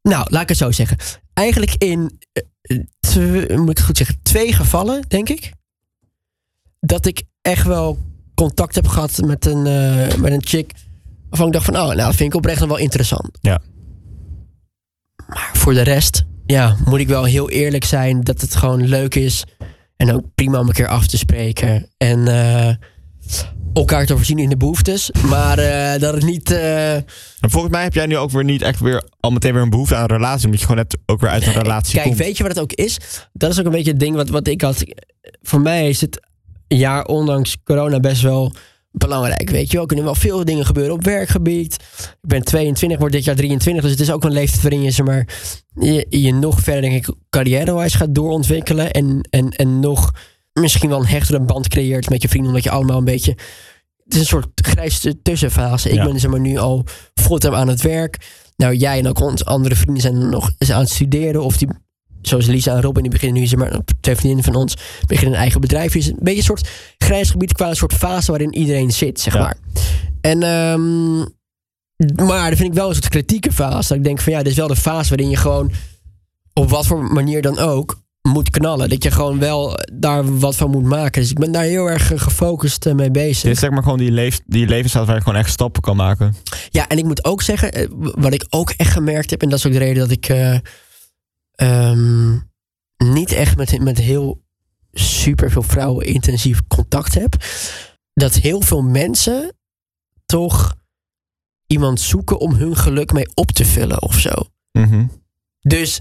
nou, 0.03 0.27
laat 0.31 0.43
ik 0.43 0.49
het 0.49 0.59
zo 0.59 0.71
zeggen. 0.71 0.97
Eigenlijk 1.35 1.75
in. 1.75 2.19
eh, 2.33 2.79
tw- 3.01 3.57
moet 3.57 3.79
ik 3.79 3.85
goed 3.85 3.97
zeggen? 3.97 4.19
Twee 4.23 4.53
gevallen, 4.53 5.03
denk 5.09 5.29
ik. 5.29 5.53
Dat 6.81 7.07
ik 7.07 7.23
echt 7.43 7.67
wel 7.67 7.99
contact 8.35 8.75
heb 8.75 8.87
gehad 8.87 9.19
met 9.25 9.47
een, 9.47 9.67
eh, 9.67 10.15
met 10.15 10.33
een 10.33 10.47
chick. 10.47 10.73
Waarvan 11.29 11.47
ik 11.47 11.53
dacht 11.53 11.65
van, 11.65 11.75
oh, 11.77 11.83
nou, 11.83 11.97
dat 11.97 12.15
vind 12.15 12.31
ik 12.33 12.35
oprecht 12.39 12.61
nog 12.61 12.69
wel 12.69 12.79
interessant. 12.79 13.39
Ja. 13.41 13.61
Maar 15.29 15.51
voor 15.53 15.75
de 15.75 15.83
rest, 15.83 16.25
ja, 16.47 16.77
moet 16.85 16.99
ik 16.99 17.09
wel 17.09 17.25
heel 17.25 17.51
eerlijk 17.51 17.85
zijn 17.85 18.21
dat 18.21 18.41
het 18.41 18.57
gewoon 18.57 18.89
leuk 18.89 19.15
is. 19.15 19.45
En 19.97 20.13
ook 20.13 20.23
prima 20.35 20.59
om 20.59 20.67
een 20.69 20.75
keer 20.75 20.89
af 20.89 21.07
te 21.07 21.19
spreken. 21.19 21.89
En 21.97 22.29
eh, 22.29 22.75
elkaar 23.73 24.07
te 24.07 24.17
voorzien 24.17 24.39
in 24.39 24.49
de 24.49 24.57
behoeftes. 24.57 25.11
Maar 25.29 25.59
eh, 25.59 26.01
dat 26.01 26.15
het 26.15 26.25
niet. 26.25 26.51
En 26.51 27.05
volgens 27.41 27.73
mij 27.73 27.83
heb 27.83 27.95
jij 27.95 28.07
nu 28.07 28.17
ook 28.17 28.31
weer 28.31 28.45
niet 28.45 28.63
echt 28.63 28.81
weer 28.81 29.03
al 29.21 29.31
meteen 29.31 29.53
weer 29.53 29.63
een 29.63 29.71
behoefte 29.71 29.95
aan 29.95 30.03
een 30.03 30.17
relatie, 30.17 30.45
omdat 30.45 30.61
je 30.61 30.67
gewoon 30.67 30.85
net 30.89 30.99
ook 31.07 31.21
weer 31.21 31.31
uit 31.31 31.47
een 31.47 31.53
relatie 31.53 31.95
Kijk, 31.95 32.05
komt. 32.07 32.19
weet 32.19 32.37
je 32.37 32.43
wat 32.43 32.53
het 32.53 32.63
ook 32.63 32.73
is? 32.73 32.99
Dat 33.33 33.51
is 33.51 33.59
ook 33.59 33.65
een 33.67 33.73
beetje 33.73 33.91
het 33.91 34.01
ding 34.01 34.17
wat, 34.17 34.29
wat 34.29 34.47
ik 34.47 34.61
had. 34.61 34.85
Voor 35.43 35.61
mij 35.61 35.89
is 35.89 36.01
het 36.01 36.21
jaar 36.69 37.05
ondanks 37.05 37.57
corona 37.65 38.01
best 38.01 38.23
wel 38.23 38.53
belangrijk. 38.91 39.51
Weet 39.51 39.67
je 39.67 39.73
wel, 39.73 39.81
er 39.81 39.87
kunnen 39.87 40.05
wel 40.05 40.15
veel 40.15 40.45
dingen 40.45 40.67
gebeuren 40.67 40.95
op 40.95 41.05
werkgebied. 41.05 41.75
Ik 41.99 42.29
ben 42.29 42.43
22, 42.43 42.99
word 42.99 43.13
dit 43.13 43.25
jaar 43.25 43.37
23. 43.37 43.83
Dus 43.83 43.93
het 43.93 44.01
is 44.01 44.11
ook 44.11 44.25
een 44.25 44.33
leeftijd 44.33 44.63
waarin 44.63 44.83
je, 44.83 44.91
zeg 44.91 45.07
maar, 45.07 45.29
je, 45.75 46.07
je 46.09 46.35
nog 46.35 46.61
verder, 46.61 46.83
denk 46.83 47.07
ik, 47.07 47.15
carrière-wise 47.31 47.97
gaat 47.97 48.15
doorontwikkelen. 48.15 48.91
En, 48.91 49.21
en, 49.31 49.49
en 49.51 49.81
nog 49.81 50.13
misschien 50.53 50.89
wel 50.89 50.99
een 51.01 51.07
hechtere 51.07 51.41
band 51.41 51.69
creëert 51.69 52.11
met 52.11 52.23
je 52.23 52.29
vrienden. 52.29 52.51
Omdat 52.51 52.65
je 52.65 52.71
allemaal 52.71 52.99
een 52.99 53.05
beetje... 53.05 53.37
Het 54.05 54.15
is 54.17 54.21
een 54.21 54.27
soort 54.27 54.49
grijze 54.55 55.23
tussenfase. 55.23 55.89
Ik 55.89 55.95
Ja. 55.95 56.05
ben 56.05 56.21
zeg 56.21 56.31
maar 56.31 56.41
nu 56.41 56.57
al 56.59 56.85
fulltime 57.15 57.57
aan 57.57 57.69
het 57.69 57.83
werk. 57.83 58.17
Nou, 58.57 58.75
jij 58.75 58.99
en 58.99 59.09
ook 59.09 59.21
onze 59.21 59.45
andere 59.45 59.75
vrienden 59.75 60.03
zijn 60.03 60.29
nog 60.29 60.51
eens 60.59 60.71
aan 60.73 60.81
het 60.81 60.91
studeren. 60.91 61.43
Of 61.43 61.57
die, 61.57 61.69
zoals 62.23 62.47
Lisa 62.47 62.75
en 62.75 62.81
Robin, 62.83 63.03
die 63.03 63.13
beginnen 63.13 63.41
nu, 63.41 63.47
zeg 63.47 63.59
maar, 63.59 63.79
twee 64.01 64.15
vriendinnen 64.17 64.45
van 64.53 64.55
ons, 64.63 64.77
beginnen 65.07 65.35
een 65.35 65.41
eigen 65.41 65.61
bedrijf. 65.61 65.95
Is 65.95 66.07
een 66.07 66.17
beetje 66.21 66.39
een 66.39 66.45
soort 66.45 66.69
grijs 66.99 67.31
gebied 67.31 67.53
qua 67.53 67.69
een 67.69 67.77
soort 67.77 67.95
fase 67.95 68.31
waarin 68.31 68.55
iedereen 68.55 68.91
zit, 68.91 69.21
zeg 69.21 69.35
Ja. 69.35 69.41
maar. 69.41 69.57
En, 70.21 70.43
ehm, 70.43 71.17
maar 72.27 72.49
dat 72.49 72.59
vind 72.59 72.69
ik 72.71 72.75
wel 72.75 72.89
een 72.89 72.95
soort 72.95 73.09
kritieke 73.09 73.53
fase. 73.53 73.89
Dat 73.89 73.97
ik 73.97 74.05
denk 74.05 74.21
van 74.21 74.33
ja, 74.33 74.39
dit 74.39 74.51
is 74.53 74.57
wel 74.59 74.69
de 74.69 74.77
fase 74.77 75.09
waarin 75.09 75.31
je 75.31 75.37
gewoon, 75.37 75.71
op 76.53 76.71
wat 76.71 76.87
voor 76.87 77.03
manier 77.13 77.43
dan 77.43 77.59
ook, 77.59 78.01
moet 78.23 78.51
knallen. 78.51 78.89
Dat 78.89 79.03
je 79.03 79.11
gewoon 79.11 79.39
wel 79.39 79.79
daar 79.93 80.39
wat 80.39 80.57
van 80.57 80.71
moet 80.71 80.85
maken. 80.85 81.21
Dus 81.23 81.31
ik 81.31 81.39
ben 81.39 81.53
daar 81.53 81.63
heel 81.63 81.87
erg 81.91 82.07
gefocust 82.23 82.87
eh, 82.87 82.95
mee 82.95 83.11
bezig. 83.11 83.43
Dit 83.43 83.53
is 83.53 83.59
zeg 83.59 83.71
maar 83.71 83.83
gewoon 83.83 83.99
die, 83.99 84.11
leef, 84.11 84.41
die 84.47 84.67
levensstaat 84.67 85.07
waar 85.07 85.15
je 85.15 85.23
gewoon 85.23 85.39
echt 85.39 85.51
stappen 85.51 85.83
kan 85.83 85.97
maken. 85.97 86.35
Ja, 86.71 86.89
en 86.89 86.99
ik 86.99 87.05
moet 87.05 87.25
ook 87.25 87.43
zeggen, 87.43 87.73
eh, 87.73 87.87
wat 87.99 88.33
ik 88.33 88.47
ook 88.51 88.71
echt 88.77 88.93
gemerkt 88.93 89.31
heb, 89.31 89.43
en 89.43 89.49
dat 89.49 89.59
is 89.59 89.67
ook 89.67 89.73
de 89.73 89.79
reden 89.79 89.99
dat 89.99 90.11
ik 90.11 90.29
eh, 90.29 90.57
ehm, 91.59 92.33
niet 92.97 93.33
echt 93.33 93.57
met, 93.57 93.81
met 93.81 93.99
heel 93.99 94.43
super 94.93 95.51
veel 95.51 95.63
vrouwen 95.63 96.07
intensief 96.07 96.67
contact 96.67 97.15
heb, 97.15 97.37
dat 98.15 98.35
heel 98.35 98.61
veel 98.61 98.83
mensen 98.83 99.53
toch 100.27 100.77
iemand 101.67 102.01
zoeken 102.01 102.39
om 102.41 102.55
hun 102.55 102.77
geluk 102.77 103.13
mee 103.13 103.29
op 103.35 103.51
te 103.51 103.65
vullen 103.65 104.03
of 104.03 104.19
zo. 104.19 104.31
Mhm. 104.73 105.07
Dus 105.61 106.01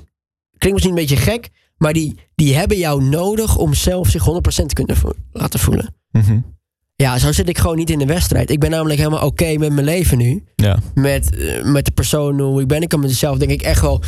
klinkt 0.57 0.71
misschien 0.83 0.89
een 0.89 1.07
beetje 1.07 1.31
gek, 1.31 1.49
maar 1.77 1.93
die, 1.93 2.19
die 2.35 2.55
hebben 2.55 2.77
jou 2.77 3.03
nodig 3.03 3.57
om 3.57 3.73
zelf 3.73 4.09
zich 4.09 4.25
100% 4.25 4.65
te 4.65 4.73
kunnen 4.73 4.97
vo- 4.97 5.13
laten 5.31 5.59
voelen. 5.59 5.95
Mhm. 6.11 6.39
Ja, 6.95 7.17
zo 7.17 7.31
zit 7.31 7.49
ik 7.49 7.57
gewoon 7.57 7.77
niet 7.77 7.89
in 7.89 7.99
de 7.99 8.05
wedstrijd. 8.05 8.49
Ik 8.49 8.59
ben 8.59 8.69
namelijk 8.69 8.99
helemaal 8.99 9.25
oké 9.25 9.57
met 9.57 9.71
mijn 9.73 9.85
leven 9.85 10.17
nu 10.17 10.43
Ja. 10.55 10.79
met, 10.93 11.35
eh, 11.35 11.63
met 11.63 11.85
de 11.85 11.91
persoon 11.91 12.39
hoe 12.39 12.61
ik 12.61 12.67
ben. 12.67 12.81
Ik 12.81 12.89
kan 12.89 12.99
mezelf 12.99 13.37
denk 13.37 13.51
ik 13.51 13.61
echt 13.61 13.81
wel 13.81 14.01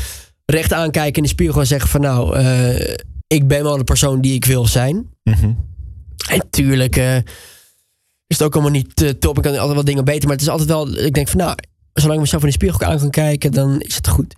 recht 0.50 0.74
aankijken 0.74 1.16
in 1.16 1.24
de 1.24 1.30
spiegel 1.30 1.60
en 1.60 1.68
zeggen 1.68 1.90
van 1.90 2.02
nou, 2.02 2.36
eh, 2.36 2.96
ik 3.28 3.48
ben 3.48 3.64
wel 3.64 3.78
de 3.78 3.84
persoon 3.84 4.22
die 4.22 4.34
ik 4.34 4.46
wil 4.46 4.66
zijn. 4.66 5.10
Mhm. 5.24 5.54
En 6.30 6.38
natuurlijk 6.38 6.96
eh, 6.96 7.16
is 8.28 8.38
het 8.38 8.44
ook 8.44 8.54
allemaal 8.54 8.72
niet 8.72 9.02
eh, 9.02 9.10
top. 9.10 9.38
Ik 9.38 9.44
kan 9.44 9.58
altijd 9.58 9.74
wel 9.74 9.84
dingen 9.84 10.06
beter, 10.06 10.24
maar 10.24 10.38
het 10.38 10.42
is 10.42 10.50
altijd 10.50 10.70
wel, 10.70 10.98
ik 10.98 11.14
denk 11.14 11.28
van 11.28 11.40
nou, 11.40 11.56
zolang 11.94 12.16
ik 12.16 12.22
mezelf 12.22 12.42
in 12.42 12.48
de 12.48 12.54
spiegel 12.54 12.88
aan 12.88 12.98
kan 12.98 13.10
kijken, 13.10 13.52
dan 13.52 13.80
is 13.80 13.96
het 13.96 14.08
goed. 14.08 14.36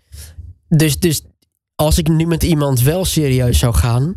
Dus, 0.67 0.99
dus 0.99 1.21
als 1.75 1.97
ik 1.97 2.07
nu 2.07 2.25
met 2.25 2.43
iemand 2.43 2.81
wel 2.81 3.05
serieus 3.05 3.59
zou 3.59 3.73
gaan, 3.73 4.13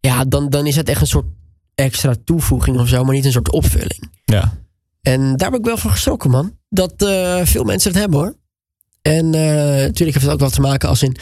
ja, 0.00 0.24
dan, 0.24 0.48
dan 0.48 0.66
is 0.66 0.76
het 0.76 0.88
echt 0.88 1.00
een 1.00 1.06
soort 1.06 1.26
extra 1.74 2.14
toevoeging 2.24 2.78
of 2.78 2.88
zo, 2.88 3.04
maar 3.04 3.14
niet 3.14 3.24
een 3.24 3.32
soort 3.32 3.50
opvulling. 3.50 4.10
Ja. 4.24 4.58
En 5.02 5.36
daar 5.36 5.50
ben 5.50 5.58
ik 5.58 5.64
wel 5.64 5.76
van 5.76 5.90
geschrokken, 5.90 6.30
man. 6.30 6.58
Dat 6.68 6.92
veel 7.44 7.64
mensen 7.64 7.90
het 7.90 8.00
hebben, 8.00 8.18
hoor. 8.18 8.34
En 9.06 9.34
eh, 9.34 9.40
natuurlijk 9.86 9.98
heeft 9.98 10.22
het 10.22 10.30
ook 10.30 10.40
wel 10.40 10.50
te 10.50 10.60
maken 10.60 10.88
als 10.88 11.02
in... 11.02 11.16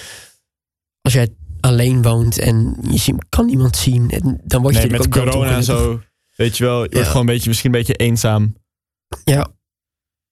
Als 1.00 1.12
jij 1.12 1.28
alleen 1.60 2.02
woont 2.02 2.38
en 2.38 2.76
je 2.90 3.14
kan 3.28 3.46
niemand 3.46 3.76
zien... 3.76 4.10
En 4.10 4.40
dan 4.44 4.62
word 4.62 4.74
je 4.74 4.80
Nee, 4.80 4.90
met 4.90 5.00
ook 5.00 5.12
corona 5.12 5.56
en 5.56 5.64
zo. 5.64 6.00
Weet 6.36 6.56
je 6.56 6.64
wel, 6.64 6.82
je 6.82 6.88
wordt 6.90 7.06
gewoon 7.06 7.20
een 7.20 7.34
beetje, 7.34 7.48
misschien 7.48 7.72
een 7.72 7.78
beetje 7.78 7.94
eenzaam. 7.94 8.56
Ja. 9.24 9.48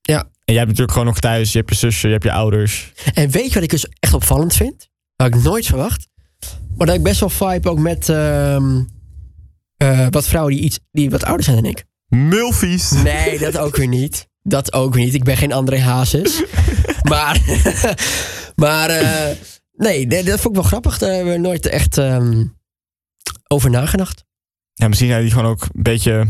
Ja. 0.01 0.19
En 0.19 0.29
jij 0.45 0.57
hebt 0.57 0.67
natuurlijk 0.67 0.93
gewoon 0.93 1.07
nog 1.07 1.19
thuis, 1.21 1.53
je 1.53 1.59
hebt 1.59 1.71
je 1.71 1.77
zusje, 1.77 2.07
je 2.07 2.13
hebt 2.13 2.25
je 2.25 2.33
ouders. 2.33 2.93
En 3.15 3.31
weet 3.31 3.49
je 3.49 3.55
wat 3.55 3.63
ik 3.63 3.71
dus 3.71 3.87
echt 3.99 4.15
opvallend 4.15 4.55
vind? 4.55 4.79
Dat 5.17 5.27
had 5.31 5.39
ik 5.39 5.45
nooit 5.45 5.67
verwacht. 5.67 6.09
Maar 6.77 6.87
dat 6.87 6.97
ik 6.97 7.03
best 7.03 7.21
wel 7.21 7.29
vibe 7.29 7.69
ook 7.69 7.79
met... 7.79 8.09
ehm, 8.09 8.83
eh, 9.77 10.07
wat 10.11 10.29
vrouwen 10.29 10.55
die, 10.55 10.63
iets, 10.63 10.79
die 10.91 11.11
wat 11.11 11.25
ouder 11.25 11.45
zijn 11.45 11.57
dan 11.57 11.71
ik. 11.71 11.85
Mulfies. 12.09 12.91
Nee, 12.91 13.39
dat 13.39 13.59
ook 13.59 13.77
weer 13.77 13.89
niet. 13.89 14.29
Dat 14.43 14.73
ook 14.73 14.95
weer 14.95 15.05
niet. 15.05 15.15
Ik 15.15 15.25
ben 15.25 15.37
geen 15.37 15.53
André 15.53 15.79
Hazes. 15.79 16.43
maar, 17.03 17.41
maar 18.65 18.91
eh, 18.91 19.37
nee, 19.73 20.07
dat 20.07 20.41
vond 20.41 20.57
ik 20.57 20.61
wel 20.61 20.63
grappig. 20.63 20.99
Daar 20.99 21.13
hebben 21.13 21.33
we 21.33 21.39
nooit 21.39 21.67
echt 21.67 21.99
ehm, 21.99 22.45
over 23.49 23.71
nagedacht. 23.71 24.25
Ja, 24.75 24.89
misschien 24.89 25.09
zijn 25.09 25.23
die 25.23 25.31
gewoon 25.31 25.51
ook 25.51 25.63
een 25.63 25.83
beetje 25.83 26.27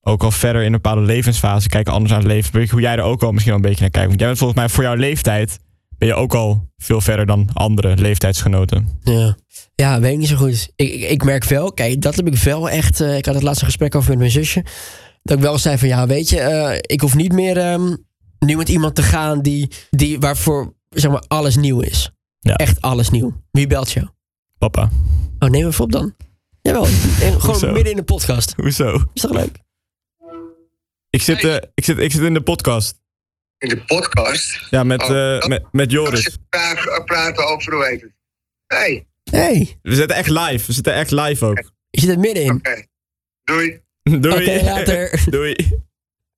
ook 0.00 0.22
al 0.22 0.30
verder 0.30 0.60
in 0.60 0.66
een 0.66 0.72
bepaalde 0.72 1.00
levensfase 1.00 1.68
kijken 1.68 1.92
anders 1.92 2.10
naar 2.12 2.20
het 2.20 2.30
leven. 2.30 2.52
Weet 2.52 2.66
je 2.66 2.72
hoe 2.72 2.80
jij 2.80 2.96
er 2.96 3.02
ook 3.02 3.22
al 3.22 3.32
misschien 3.32 3.52
wel 3.52 3.62
een 3.62 3.68
beetje 3.68 3.82
naar 3.82 3.90
kijkt. 3.90 4.08
Want 4.08 4.18
jij 4.18 4.28
bent 4.28 4.40
volgens 4.40 4.60
mij 4.60 4.68
voor 4.68 4.82
jouw 4.84 4.94
leeftijd 4.94 5.58
ben 5.98 6.08
je 6.08 6.14
ook 6.14 6.34
al 6.34 6.68
veel 6.76 7.00
verder 7.00 7.26
dan 7.26 7.48
andere 7.52 7.96
leeftijdsgenoten. 7.96 8.98
Ja, 9.02 9.36
ja 9.74 10.00
weet 10.00 10.12
ik 10.12 10.18
niet 10.18 10.28
zo 10.28 10.36
goed. 10.36 10.72
Ik, 10.76 10.92
ik, 10.92 11.02
ik 11.10 11.24
merk 11.24 11.44
wel, 11.44 11.72
kijk, 11.72 12.00
dat 12.00 12.16
heb 12.16 12.26
ik 12.26 12.36
wel 12.36 12.70
echt... 12.70 13.00
eh, 13.00 13.16
ik 13.16 13.26
had 13.26 13.34
het 13.34 13.44
laatste 13.44 13.64
gesprek 13.64 13.94
over 13.94 14.08
met 14.08 14.18
mijn 14.18 14.30
zusje. 14.30 14.64
Dat 15.22 15.36
ik 15.36 15.42
wel 15.42 15.58
zei 15.58 15.78
van, 15.78 15.88
ja, 15.88 16.06
weet 16.06 16.28
je, 16.28 16.40
eh, 16.40 16.78
ik 16.80 17.00
hoef 17.00 17.14
niet 17.14 17.32
meer 17.32 17.56
ehm, 17.56 17.96
nu 18.44 18.56
met 18.56 18.68
iemand 18.68 18.94
te 18.94 19.02
gaan 19.02 19.40
die, 19.42 19.68
die 19.90 20.18
waarvoor, 20.18 20.74
zeg 20.88 21.10
maar, 21.10 21.22
alles 21.28 21.56
nieuw 21.56 21.80
is. 21.80 22.10
Ja. 22.40 22.54
Echt 22.54 22.80
alles 22.80 23.10
nieuw. 23.10 23.42
Wie 23.50 23.66
belt 23.66 23.92
jou? 23.92 24.06
Papa. 24.58 24.90
Oh, 25.38 25.48
neem 25.48 25.66
even 25.66 25.84
op 25.84 25.92
dan. 25.92 26.14
Jawel, 26.62 26.84
en 26.86 26.92
gewoon 27.20 27.40
Hoezo? 27.40 27.72
midden 27.72 27.90
in 27.90 27.96
de 27.96 28.02
podcast. 28.04 28.52
Hoezo? 28.56 29.04
Is 29.14 29.20
toch 29.22 29.30
leuk? 29.32 29.58
Ik 31.10 31.22
zit, 31.22 31.42
Hey. 31.42 31.60
eh, 31.60 31.68
ik 31.74 31.84
zit, 31.84 31.98
ik 31.98 32.12
zit 32.12 32.22
in 32.22 32.34
de 32.34 32.40
podcast. 32.42 33.00
In 33.58 33.68
de 33.68 33.84
podcast? 33.84 34.66
Ja, 34.70 34.84
met, 34.84 35.02
Oh, 35.02 35.06
eh, 35.08 35.40
dat- 35.40 35.48
met, 35.48 35.62
met 35.72 35.84
Als 35.86 35.92
Joris. 35.94 36.38
praat, 36.48 37.04
praten 37.04 37.46
over 37.48 37.74
hoe 37.74 37.86
heet 37.86 38.00
het? 38.00 38.12
Hey, 38.66 39.06
Hey, 39.30 39.78
We 39.82 39.94
zitten 39.94 40.16
echt 40.16 40.28
live. 40.30 40.66
We 40.66 40.72
zitten 40.72 40.94
echt 40.94 41.10
live 41.10 41.44
ook. 41.46 41.70
je 41.90 42.00
zit 42.00 42.10
er 42.10 42.18
middenin. 42.18 42.50
oké. 42.54 42.86
Doei. 43.44 43.80
Doei. 44.02 44.34
Oké, 44.56 44.64
later. 44.64 45.20
Doei. 45.30 45.56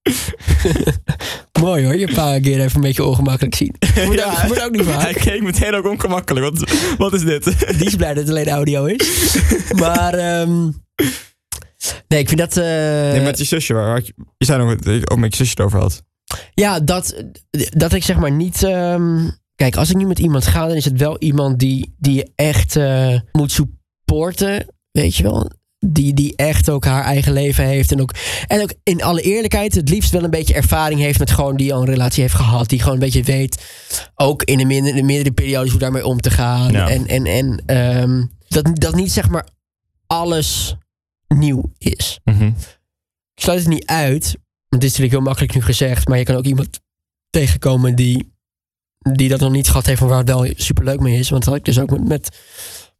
Mooi 1.61 1.85
hoor, 1.85 1.97
je 1.97 2.13
pa 2.15 2.35
een 2.35 2.43
keer 2.43 2.61
even 2.61 2.75
een 2.77 2.81
beetje 2.81 3.05
ongemakkelijk 3.05 3.55
zien. 3.55 3.75
Moet, 4.07 4.15
Ja. 4.15 4.45
ook, 4.49 4.59
ook 4.65 4.71
niet 4.71 4.85
Hij 4.85 4.95
vaak. 5.05 5.15
keek 5.15 5.43
meteen 5.43 5.75
ook 5.75 5.87
ongemakkelijk. 5.91 6.45
Wat, 6.59 6.71
wat 6.99 7.13
is 7.13 7.23
dit? 7.25 7.45
Die 7.79 7.87
is 7.87 7.95
blij 7.97 8.09
dat 8.15 8.23
het 8.23 8.29
alleen 8.31 8.49
audio 8.49 8.85
is. 8.85 9.37
Maar, 9.77 10.15
ehm, 10.15 10.63
nee, 12.09 12.21
ik 12.21 12.29
vind 12.29 12.39
dat... 12.41 12.57
eh, 12.57 12.65
nee, 13.13 13.21
met 13.21 13.39
je 13.39 13.45
zusje. 13.45 13.75
Waar, 13.75 13.87
waar, 13.87 14.03
je 14.37 14.45
zei 14.45 14.65
nog 14.65 14.85
je 14.85 15.11
ook 15.11 15.19
met 15.19 15.31
je 15.31 15.37
zusje 15.37 15.51
het 15.57 15.61
over 15.67 15.79
had. 15.81 16.03
Ja, 16.55 16.81
dat, 16.81 17.23
dat 17.71 17.93
ik 17.93 18.05
zeg 18.05 18.17
maar 18.17 18.33
niet. 18.33 18.63
ehm, 18.63 19.29
kijk, 19.55 19.77
als 19.77 19.91
ik 19.91 19.97
nu 19.97 20.07
met 20.07 20.19
iemand 20.19 20.47
ga, 20.47 20.67
dan 20.67 20.77
is 20.77 20.85
het 20.85 20.99
wel 20.99 21.19
iemand 21.19 21.59
die, 21.59 21.95
die 21.99 22.15
je 22.15 22.31
echt 22.35 22.77
eh, 22.77 23.19
moet 23.33 23.53
supporten. 23.53 24.67
Weet 24.91 25.17
je 25.17 25.23
wel? 25.23 25.51
Die, 25.79 26.15
die 26.15 26.37
echt 26.37 26.71
ook 26.71 26.85
haar 26.85 27.05
eigen 27.05 27.33
leven 27.33 27.65
heeft. 27.65 27.93
En 27.93 28.01
ook, 28.01 28.15
en 28.47 28.63
ook 28.63 28.73
in 28.83 29.03
alle 29.03 29.21
eerlijkheid, 29.21 29.75
het 29.75 29.89
liefst 29.89 30.11
wel 30.11 30.25
een 30.25 30.31
beetje 30.31 30.55
ervaring 30.55 31.01
heeft 31.01 31.19
met 31.19 31.31
gewoon 31.31 31.57
die 31.57 31.75
al 31.75 31.81
een 31.81 31.89
relatie 31.89 32.23
heeft 32.23 32.35
gehad. 32.35 32.69
Die 32.69 32.79
gewoon 32.79 32.95
een 32.95 33.01
beetje 33.01 33.23
weet, 33.23 33.65
ook 34.15 34.43
in 34.43 34.59
de, 34.59 34.65
minder, 34.65 34.95
de 34.95 35.03
meerdere 35.03 35.35
periodes, 35.35 35.71
hoe 35.71 35.81
daarmee 35.81 36.07
om 36.07 36.21
te 36.21 36.31
gaan. 36.31 36.73
Ja. 36.73 36.89
En, 36.89 37.07
en, 37.07 37.27
en 37.27 37.63
ehm, 37.67 38.25
dat, 38.49 38.71
dat 38.73 38.95
niet 38.95 39.13
zeg 39.13 39.29
maar 39.29 39.49
alles 40.07 40.77
nieuw 41.29 41.73
is. 41.79 42.21
Mhm. 42.25 42.47
Ik 43.35 43.43
sluit 43.43 43.59
het 43.59 43.69
niet 43.69 43.87
uit. 43.87 44.25
Want 44.69 44.83
het 44.83 44.83
is 44.83 44.99
natuurlijk 44.99 45.13
heel 45.13 45.21
makkelijk 45.21 45.55
nu 45.55 45.63
gezegd. 45.63 46.09
Maar 46.09 46.19
je 46.19 46.25
kan 46.25 46.37
ook 46.37 46.45
iemand 46.45 46.81
tegenkomen 47.31 47.95
die, 47.95 48.33
die 48.99 49.29
dat 49.29 49.41
nog 49.41 49.53
niet 49.53 49.69
gehad 49.69 49.87
heeft. 49.87 50.01
Maar 50.01 50.09
waar 50.09 50.19
het 50.19 50.29
wel 50.29 50.53
super 50.57 50.85
leuk 50.85 51.01
mee 51.01 51.19
is. 51.19 51.31
Want 51.31 51.45
dat 51.45 51.53
had 51.53 51.67
ik 51.67 51.75
dus 51.75 51.83
ook 51.83 51.91
met, 51.91 52.09
met 52.09 52.39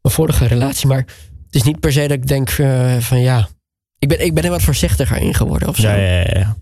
mijn 0.01 0.15
vorige 0.15 0.45
relatie. 0.45 0.87
Maar 0.87 1.05
het 1.47 1.55
is 1.55 1.63
niet 1.63 1.79
per 1.79 1.91
se 1.91 2.01
dat 2.01 2.11
ik 2.11 2.27
denk 2.27 2.49
eh, 2.49 2.97
van 2.97 3.19
ja. 3.19 3.47
Ik 3.99 4.07
ben, 4.07 4.25
ik 4.25 4.33
ben 4.33 4.43
er 4.43 4.49
wat 4.49 4.61
voorzichtiger 4.61 5.17
in 5.17 5.33
geworden 5.33 5.67
of 5.67 5.75
zo. 5.75 5.87
Ja, 5.87 5.95
ja, 5.95 6.19
ja, 6.19 6.39
ja. 6.39 6.55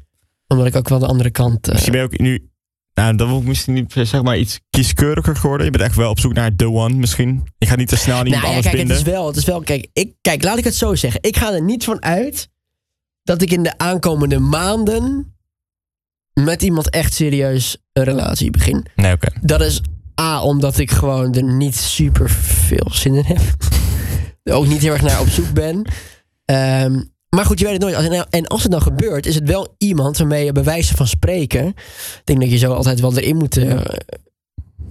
Omdat 0.48 0.66
ik 0.66 0.76
ook 0.76 0.90
wel 0.90 1.00
de 1.00 1.08
andere 1.08 1.30
kant. 1.30 1.68
eh, 1.68 1.72
Misschien 1.74 1.92
ben 1.94 2.02
je 2.02 2.08
ook 2.08 2.18
nu... 2.20 2.50
Nou, 2.94 3.16
dan 3.16 3.28
wil 3.28 3.38
ik 3.38 3.44
misschien 3.44 3.74
niet 3.74 3.94
zeg 3.94 4.22
maar 4.24 4.38
iets 4.38 4.60
kieskeuriger 4.70 5.36
geworden. 5.36 5.66
Je 5.66 5.72
bent 5.72 5.84
echt 5.84 5.96
wel 5.96 6.10
op 6.10 6.20
zoek 6.20 6.34
naar 6.34 6.56
the 6.56 6.70
one 6.70 6.94
misschien. 6.94 7.48
Je 7.58 7.66
gaat 7.66 7.78
niet 7.78 7.88
te 7.88 7.96
snel 7.96 8.16
aan 8.18 8.26
iemand 8.26 8.44
nou 8.44 8.54
ja, 8.56 8.60
anders 8.62 8.76
kijk, 8.76 8.88
het 8.90 8.96
binden. 8.96 9.14
is 9.14 9.20
wel, 9.20 9.28
het 9.28 9.36
is 9.36 9.46
wel, 9.46 9.62
kijk, 9.62 9.88
ik, 9.94 10.14
kijk, 10.22 10.44
laat 10.44 10.58
ik 10.58 10.64
het 10.64 10.76
zo 10.76 10.96
zeggen. 10.96 11.20
Ik 11.24 11.38
ga 11.38 11.54
er 11.54 11.62
niet 11.62 11.84
van 11.84 12.04
uit 12.04 12.50
dat 13.24 13.42
ik 13.42 13.52
in 13.52 13.64
de 13.64 13.78
aankomende 13.78 14.40
maanden 14.40 15.36
met 16.34 16.62
iemand 16.64 16.90
echt 16.90 17.14
serieus 17.14 17.78
een 17.94 18.04
relatie 18.04 18.52
begin. 18.52 18.86
Nee, 18.96 19.14
oké. 19.14 19.28
Dat 19.42 19.62
is 19.62 19.82
A, 20.22 20.42
omdat 20.42 20.78
ik 20.78 20.92
gewoon 20.92 21.34
er 21.34 21.44
niet 21.44 21.76
super 21.76 22.30
veel 22.30 22.88
zin 22.92 23.14
in 23.16 23.24
heb. 23.26 23.42
Ook 24.52 24.68
niet 24.68 24.82
heel 24.82 24.94
erg 24.94 25.02
naar 25.02 25.20
op 25.22 25.28
zoek 25.28 25.54
ben. 25.54 25.86
Ehm, 26.46 27.02
maar 27.30 27.46
goed, 27.46 27.60
je 27.60 27.66
weet 27.66 27.74
het 27.74 27.82
nooit. 27.82 27.96
Als- 27.96 28.26
en- 28.30 28.48
als 28.48 28.64
het 28.64 28.72
dan 28.72 28.82
gebeurt, 28.82 29.26
is 29.26 29.36
het 29.36 29.48
wel 29.48 29.76
iemand 29.78 30.18
waarmee 30.18 30.46
je 30.46 30.52
bij 30.52 30.64
wijze 30.64 30.96
van 30.96 31.08
spreken. 31.08 31.68
Ik 31.68 32.22
denk 32.24 32.40
dat 32.40 32.50
je 32.52 32.58
zo 32.58 32.74
altijd 32.74 33.00
wel 33.00 33.18
erin 33.18 33.36
moet, 33.38 33.58
eh, 33.58 33.82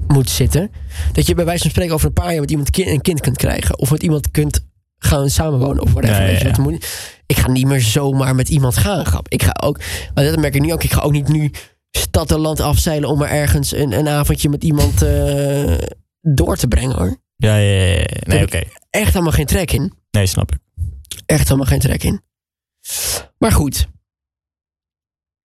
moet 0.06 0.30
zitten. 0.30 0.70
Dat 1.12 1.26
je 1.26 1.34
bij 1.34 1.44
wijze 1.44 1.62
van 1.62 1.70
spreken 1.70 1.94
over 1.94 2.06
een 2.06 2.12
paar 2.12 2.30
jaar 2.32 2.40
met 2.40 2.50
iemand 2.50 2.78
een 2.78 3.00
kind 3.00 3.20
kunt 3.20 3.36
krijgen. 3.36 3.78
Of 3.78 3.90
met 3.90 4.02
iemand 4.02 4.30
kunt 4.30 4.60
gaan 4.98 5.30
samenwonen 5.30 5.82
of 5.82 5.92
whatever. 5.92 6.22
Ja, 6.56 6.62
moet- 6.62 6.86
ik 7.26 7.36
ga 7.38 7.50
niet 7.50 7.66
meer 7.66 7.80
zomaar 7.80 8.34
met 8.34 8.48
iemand 8.48 8.76
gaan. 8.76 9.06
grap. 9.06 9.28
Ik 9.28 9.42
ga 9.42 9.56
ook, 9.62 9.80
maar 10.14 10.24
dat 10.24 10.36
merk 10.38 10.54
ik 10.54 10.60
nu 10.62 10.72
ook. 10.72 10.84
Ik 10.84 10.92
ga 10.92 11.00
ook 11.00 11.12
niet 11.12 11.28
nu 11.28 11.50
stad 11.90 12.30
en 12.30 12.38
land 12.38 12.60
afzeilen 12.60 13.08
om 13.08 13.22
er 13.22 13.28
ergens 13.28 13.72
een, 13.74 13.92
een 13.92 14.08
avondje 14.08 14.48
met 14.48 14.64
iemand 14.64 15.02
eh, 15.02 15.72
door 16.20 16.56
te 16.56 16.68
brengen 16.68 16.96
hoor. 16.96 17.16
Ja, 17.36 17.56
ja, 17.56 17.82
ja. 17.82 18.04
Nee, 18.26 18.42
oké. 18.42 18.62
Echt 18.94 19.12
helemaal 19.12 19.32
geen 19.32 19.46
trek 19.46 19.72
in. 19.72 19.92
Nee, 20.10 20.26
snap 20.26 20.52
ik. 20.52 20.58
Echt 21.26 21.44
helemaal 21.44 21.66
geen 21.66 21.78
trek 21.78 22.02
in. 22.02 22.22
Maar 23.38 23.52
goed. 23.52 23.86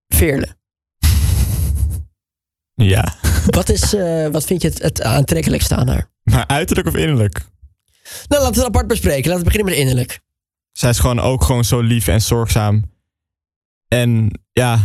Veerle. 0.07 0.57
Ja. 2.73 3.15
Wat, 3.45 3.69
is, 3.69 3.93
eh, 3.93 4.27
wat 4.27 4.45
vind 4.45 4.61
je 4.61 4.67
het, 4.67 4.81
het 4.81 5.01
aantrekkelijkste 5.01 5.75
aan 5.75 5.87
haar? 5.87 6.11
Maar 6.23 6.47
uiterlijk 6.47 6.87
of 6.87 6.95
innerlijk? 6.95 7.45
Nou, 8.27 8.41
laten 8.41 8.53
we 8.53 8.57
het 8.57 8.67
apart 8.67 8.87
bespreken. 8.87 9.29
Laten 9.29 9.37
we 9.37 9.51
beginnen 9.51 9.69
met 9.69 9.79
innerlijk. 9.79 10.19
Zij 10.71 10.89
is 10.89 10.99
gewoon 10.99 11.19
ook 11.19 11.43
gewoon 11.43 11.65
zo 11.65 11.79
lief 11.79 12.07
en 12.07 12.21
zorgzaam. 12.21 12.91
En 13.87 14.39
ja, 14.51 14.83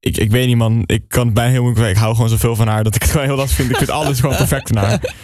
ik, 0.00 0.16
ik 0.16 0.30
weet 0.30 0.46
niet 0.46 0.56
man. 0.56 0.82
Ik 0.86 1.04
kan 1.08 1.24
het 1.24 1.34
bijna 1.34 1.50
heel 1.50 1.62
moeilijk... 1.62 1.90
Ik 1.90 1.96
hou 1.96 2.14
gewoon 2.14 2.30
zoveel 2.30 2.56
van 2.56 2.68
haar 2.68 2.84
dat 2.84 2.94
ik 2.94 3.02
het 3.02 3.10
gewoon 3.10 3.26
heel 3.26 3.36
lastig 3.36 3.56
vind. 3.56 3.70
Ik 3.70 3.76
vind 3.76 3.90
alles 3.90 4.20
gewoon 4.20 4.36
perfect 4.36 4.76
aan 4.76 4.84
haar. 4.84 5.00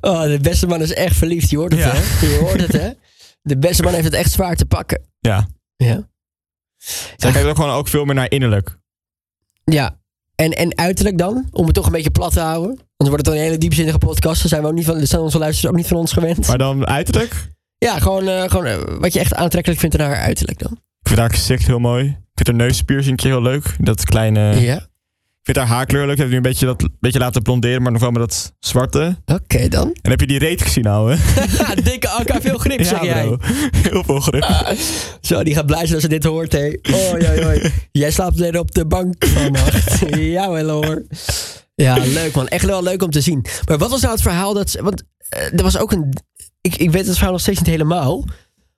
Oh, 0.00 0.22
de 0.22 0.38
beste 0.42 0.66
man 0.66 0.80
is 0.82 0.92
echt 0.92 1.16
verliefd. 1.16 1.50
Je 1.50 1.56
hoort 1.56 1.72
het, 1.72 1.80
Ja. 1.80 1.90
hè? 1.94 2.26
Je 2.26 2.38
hoort 2.40 2.60
het, 2.60 2.72
hè? 2.72 2.90
De 3.42 3.58
beste 3.58 3.82
man 3.82 3.92
heeft 3.92 4.04
het 4.04 4.14
echt 4.14 4.32
zwaar 4.32 4.56
te 4.56 4.66
pakken. 4.66 5.02
Ja. 5.18 5.48
Ja. 5.76 6.08
Zij 7.16 7.32
kijkt 7.32 7.48
ook 7.48 7.56
gewoon 7.56 7.70
ook 7.74 7.88
veel 7.88 8.04
meer 8.04 8.14
naar 8.14 8.30
innerlijk. 8.30 8.78
Ja. 9.64 9.96
En, 10.34 10.50
en 10.50 10.78
uiterlijk 10.78 11.18
dan? 11.18 11.48
Om 11.50 11.64
het 11.66 11.74
toch 11.74 11.86
een 11.86 11.92
beetje 11.92 12.10
plat 12.10 12.32
te 12.32 12.40
houden? 12.40 12.70
Anders 12.70 12.82
wordt 12.96 13.16
het 13.16 13.24
dan 13.24 13.34
een 13.34 13.40
hele 13.40 13.58
diepzinnige 13.58 13.98
podcast. 13.98 14.40
Dan 14.40 14.48
zijn, 14.48 14.62
we 14.62 14.68
ook 14.68 14.74
niet 14.74 14.84
van, 14.84 15.06
zijn 15.06 15.20
onze 15.22 15.38
luisteraars 15.38 15.74
ook 15.74 15.80
niet 15.80 15.88
van 15.88 15.96
ons 15.96 16.12
gewend. 16.12 16.46
Maar 16.46 16.58
dan 16.58 16.86
uiterlijk? 16.86 17.48
Ja, 17.78 17.98
gewoon, 17.98 18.28
eh, 18.28 18.42
gewoon 18.50 18.64
eh, 18.66 18.76
wat 19.00 19.12
je 19.12 19.20
echt 19.20 19.34
aantrekkelijk 19.34 19.80
vindt 19.80 19.98
aan 20.00 20.06
haar 20.06 20.16
uiterlijk 20.20 20.58
dan. 20.58 20.72
Ik 20.72 21.08
vind 21.08 21.18
haar 21.20 21.30
gezicht 21.30 21.66
heel 21.66 21.78
mooi. 21.78 22.16
Ik 22.38 22.44
vind 22.46 22.58
haar 22.58 22.66
neuspiercing 22.68 23.22
heel 23.22 23.42
leuk. 23.42 23.76
Dat 23.78 24.04
kleine... 24.04 24.60
Ja. 24.60 24.76
Ik 24.76 25.54
vind 25.54 25.56
haar 25.56 25.66
haarkleur 25.76 26.02
leuk. 26.06 26.12
Ik 26.14 26.18
heb 26.18 26.28
nu 26.28 26.36
een 26.36 26.42
beetje, 26.42 26.66
dat, 26.66 26.88
beetje 27.00 27.18
laten 27.18 27.42
blonderen, 27.42 27.82
maar 27.82 27.92
nog 27.92 28.00
wel 28.00 28.10
met 28.10 28.20
dat 28.20 28.52
zwarte. 28.60 29.16
Oké 29.26 29.68
dan. 29.68 29.96
En 30.02 30.10
heb 30.10 30.20
je 30.20 30.26
die 30.26 30.38
reet 30.38 30.62
gezien 30.62 30.84
nou, 30.84 31.14
hè? 31.14 31.16
Dikke 31.90 32.08
akka, 32.08 32.40
veel 32.40 32.58
grip 32.58 32.84
zeg 32.84 33.02
jij. 33.02 33.24
bro. 33.24 33.36
Heel 33.90 34.04
veel 34.04 34.20
grip. 34.20 34.74
Zo, 35.20 35.42
die 35.42 35.54
gaat 35.54 35.66
blij 35.66 35.80
zijn 35.80 35.92
als 35.94 36.02
ze 36.02 36.08
dit 36.08 36.24
hoort, 36.24 36.52
hé. 36.52 36.72
Oei. 36.92 37.72
Jij 37.92 38.10
slaapt 38.10 38.38
weer 38.38 38.58
op 38.58 38.74
de 38.74 38.86
bank 38.86 39.26
vannacht. 39.26 39.98
ja, 40.16 40.50
wel 40.50 40.84
hoor. 40.84 41.06
Ja, 41.74 41.96
leuk 41.96 42.34
man. 42.34 42.48
Echt 42.48 42.64
wel 42.64 42.82
leuk 42.82 43.02
om 43.02 43.10
te 43.10 43.20
zien. 43.20 43.44
Maar 43.68 43.78
wat 43.78 43.90
was 43.90 44.00
nou 44.00 44.12
het 44.12 44.22
verhaal 44.22 44.54
dat... 44.54 44.70
ze- 44.70 44.82
Want 44.82 45.02
eh, 45.28 45.52
er 45.58 45.62
was 45.62 45.78
ook 45.78 45.92
een... 45.92 46.12
Ik, 46.60 46.76
ik 46.76 46.90
weet 46.90 47.06
het 47.06 47.14
verhaal 47.14 47.32
nog 47.32 47.40
steeds 47.40 47.58
niet 47.58 47.68
helemaal. 47.68 48.24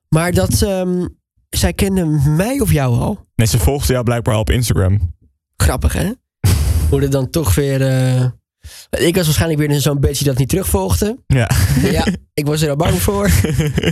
Maar 0.09 0.33
dat... 0.33 0.63
ehm, 0.63 1.07
zij 1.51 1.73
kende 1.73 2.05
mij 2.37 2.61
of 2.61 2.73
jou 2.73 2.99
al. 3.01 3.27
Nee, 3.35 3.47
ze 3.47 3.59
volgde 3.59 3.93
jou 3.93 4.05
blijkbaar 4.05 4.35
al 4.35 4.41
op 4.41 4.51
Instagram. 4.51 5.15
Grappig, 5.57 5.93
hè? 5.93 6.11
Hoe 6.91 7.03
het 7.03 7.13
dan 7.13 7.31
toch 7.31 7.55
weer... 7.55 7.83
eh, 7.87 8.25
Ik 9.07 9.15
was 9.15 9.25
waarschijnlijk 9.25 9.61
weer 9.69 9.81
zo'n 9.81 10.01
beetje 10.01 10.25
dat 10.25 10.39
niet 10.39 10.49
terugvolgde. 10.49 11.19
Ja. 11.27 11.51
Ja, 11.93 12.07
ik 12.35 12.47
was 12.47 12.63
er 12.63 12.71
al 12.71 12.77
bang 12.77 12.95
voor. 13.03 13.31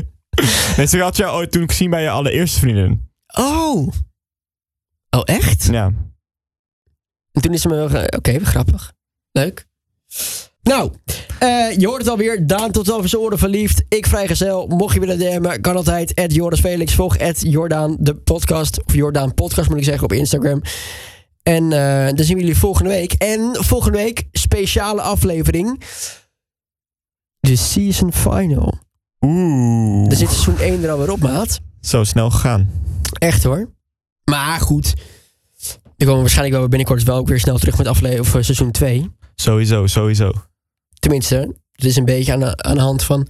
nee, 0.77 0.87
ze 0.87 0.99
had 1.01 1.17
jou 1.17 1.37
ooit 1.37 1.51
toen 1.53 1.69
gezien 1.69 1.91
bij 1.91 2.03
je 2.03 2.11
allereerste 2.11 2.59
vriendin. 2.61 3.11
Oh. 3.39 3.89
Oh, 5.11 5.23
echt? 5.25 5.65
Ja. 5.65 5.93
En 7.33 7.43
toen 7.43 7.53
is 7.53 7.61
ze 7.63 7.69
me... 7.69 7.89
ge- 7.89 8.13
Oké, 8.17 8.39
grappig. 8.45 8.93
Leuk. 9.33 9.67
Nou, 10.69 10.93
eh, 11.39 11.79
je 11.79 11.87
hoort 11.87 12.01
het 12.01 12.09
alweer. 12.11 12.47
Daan 12.47 12.71
tot 12.71 12.93
over 12.93 13.09
zijn 13.09 13.23
oren 13.23 13.39
verliefd. 13.39 13.83
Ik 13.89 14.07
vrijgezel. 14.07 14.67
Mocht 14.67 14.95
je 14.95 15.01
willen 15.01 15.19
DM'en, 15.19 15.61
kan 15.61 15.77
altijd. 15.77 16.15
At 16.15 16.35
Joris 16.35 16.61
Felix. 16.61 16.95
Volg 16.95 17.19
at 17.19 17.41
Jordaan 17.41 17.97
de 18.01 18.15
podcast. 18.15 18.85
Of 18.85 18.95
Jordaan 18.95 19.35
podcast 19.35 19.69
moet 19.69 19.79
ik 19.79 19.85
zeggen 19.85 20.05
op 20.05 20.13
Instagram. 20.13 20.63
En 21.43 21.73
eh, 21.73 22.07
dan 22.15 22.25
zien 22.25 22.35
we 22.37 22.43
jullie 22.43 22.57
volgende 22.57 22.91
week. 22.91 23.13
En 23.13 23.51
volgende 23.53 23.99
week 23.99 24.29
speciale 24.33 25.01
aflevering. 25.01 25.83
De 27.41 27.57
season 27.57 28.13
final. 28.13 28.75
Oeh. 29.21 30.11
Er 30.11 30.17
zit 30.17 30.31
seizoen 30.31 30.59
1 30.59 30.83
er 30.83 30.91
alweer 30.91 31.13
op, 31.13 31.21
maat. 31.21 31.61
Zo 31.81 32.05
snel 32.05 32.31
gegaan. 32.31 32.71
Echt 33.19 33.43
hoor. 33.43 33.71
Maar 34.25 34.61
goed. 34.61 34.95
We 35.97 36.05
komen 36.05 36.21
waarschijnlijk 36.21 36.59
wel 36.59 36.69
binnenkort 36.69 37.03
wel 37.03 37.17
ook 37.17 37.29
weer 37.29 37.41
snel 37.41 37.59
terug 37.59 37.79
met 37.79 37.87
aflevering 37.87 38.27
of 38.27 38.35
eh, 38.35 38.43
seizoen 38.43 38.71
2. 38.71 39.11
Sowieso, 39.35 39.87
sowieso. 39.87 40.33
Tenminste, 40.99 41.37
het 41.73 41.85
is 41.85 41.97
een 41.97 42.05
beetje 42.05 42.33
aan 42.33 42.41
de, 42.41 42.57
aan 42.57 42.75
de 42.75 42.81
hand 42.81 43.03
van 43.05 43.29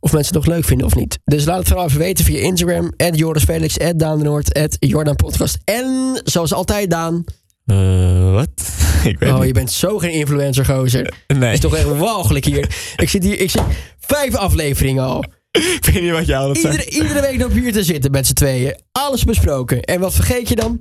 of 0.00 0.12
mensen 0.12 0.34
het 0.34 0.44
nog 0.44 0.54
leuk 0.54 0.64
vinden 0.64 0.86
of 0.86 0.94
niet. 0.94 1.18
Dus 1.24 1.44
laat 1.44 1.58
het 1.58 1.68
vooral 1.68 1.86
even 1.86 1.98
weten 1.98 2.24
via 2.24 2.40
Instagram. 2.40 2.92
At 2.96 3.18
Joris 3.18 3.42
Felix, 3.44 3.78
at 3.78 3.98
Daan 3.98 4.18
de 4.18 4.24
Noord, 4.24 4.54
at 4.54 4.76
Jordan 4.78 5.16
Podcast. 5.16 5.58
En 5.64 6.20
zoals 6.24 6.52
altijd, 6.52 6.90
Daan. 6.90 7.24
Eh, 7.66 8.32
wat? 8.32 8.48
ik 9.04 9.18
weet 9.18 9.32
Oh, 9.32 9.44
je 9.44 9.52
bent 9.52 9.70
zo 9.70 9.98
geen 9.98 10.10
influencer, 10.12 10.64
gozer. 10.64 11.14
Nee, 11.26 11.52
is 11.52 11.60
toch 11.60 11.76
echt 11.76 11.96
walgelijk 11.96 12.44
hier. 12.44 12.74
Ik 12.96 13.08
zit 13.08 13.24
hier, 13.24 13.40
ik 13.40 13.50
zit 13.50 13.62
vijf 14.00 14.34
afleveringen 14.34 15.04
al. 15.04 15.24
ik 15.50 15.88
weet 15.92 16.02
niet 16.02 16.10
wat 16.12 16.26
jou 16.26 16.46
dat 16.46 16.56
Iedere, 16.56 16.74
zegt. 16.74 16.94
iedere 16.94 17.20
week 17.20 17.38
nog 17.38 17.52
hier 17.52 17.72
te 17.72 17.84
zitten 17.84 18.10
met 18.10 18.26
z'n 18.26 18.32
tweeën. 18.32 18.76
Alles 18.92 19.24
besproken. 19.24 19.82
En 19.82 20.00
wat 20.00 20.14
vergeet 20.14 20.48
je 20.48 20.54
dan? 20.56 20.80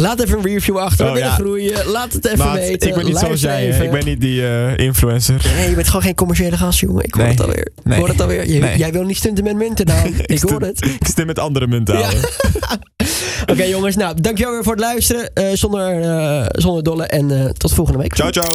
Laat 0.00 0.20
even 0.22 0.38
een 0.38 0.44
review 0.44 0.76
achter. 0.78 1.04
Oh, 1.06 1.12
We 1.12 1.18
willen 1.18 1.34
ja. 1.34 1.38
groeien. 1.38 1.86
Laat 1.86 2.12
het 2.12 2.26
even 2.26 2.38
Maat, 2.38 2.54
weten. 2.54 2.88
ik 2.88 2.94
ben 2.94 3.04
niet 3.04 3.16
zoals 3.18 3.40
jij. 3.40 3.68
even. 3.68 3.84
Ik 3.84 3.90
ben 3.90 4.04
niet 4.04 4.20
die 4.20 4.46
eh, 4.46 4.76
influencer. 4.76 5.42
Nee, 5.56 5.68
je 5.68 5.74
bent 5.74 5.86
gewoon 5.86 6.02
geen 6.02 6.14
commerciële 6.14 6.56
gast, 6.56 6.78
jongen. 6.80 7.04
Ik 7.04 7.14
hoor 7.14 7.22
Nee. 7.22 7.32
het 7.32 7.40
alweer. 7.40 7.68
Ik 7.84 7.92
hoor 7.92 8.08
het 8.08 8.20
alweer. 8.20 8.60
Nee. 8.60 8.78
Jij 8.78 8.92
wil 8.92 9.02
niet 9.02 9.16
stunten 9.16 9.44
met 9.44 9.56
munten, 9.56 9.86
dan. 9.86 9.96
ik 10.26 10.40
hoor 10.40 10.60
het. 10.60 10.84
Ik 11.00 11.06
stem 11.06 11.26
met 11.26 11.38
andere 11.38 11.66
munten 11.66 11.98
Ja. 11.98 12.00
houden. 12.00 12.30
Oké, 13.52 13.62
jongens. 13.64 13.96
Nou, 13.96 14.20
dankjewel 14.20 14.52
weer 14.52 14.62
voor 14.62 14.72
het 14.72 14.80
luisteren. 14.82 15.30
eh, 15.34 15.44
zonder, 15.52 16.00
eh, 16.02 16.44
zonder 16.52 16.82
dolle. 16.82 17.04
En 17.06 17.54
tot 17.56 17.74
volgende 17.74 17.98
week. 17.98 18.14
Ciao, 18.14 18.30
ciao. 18.30 18.52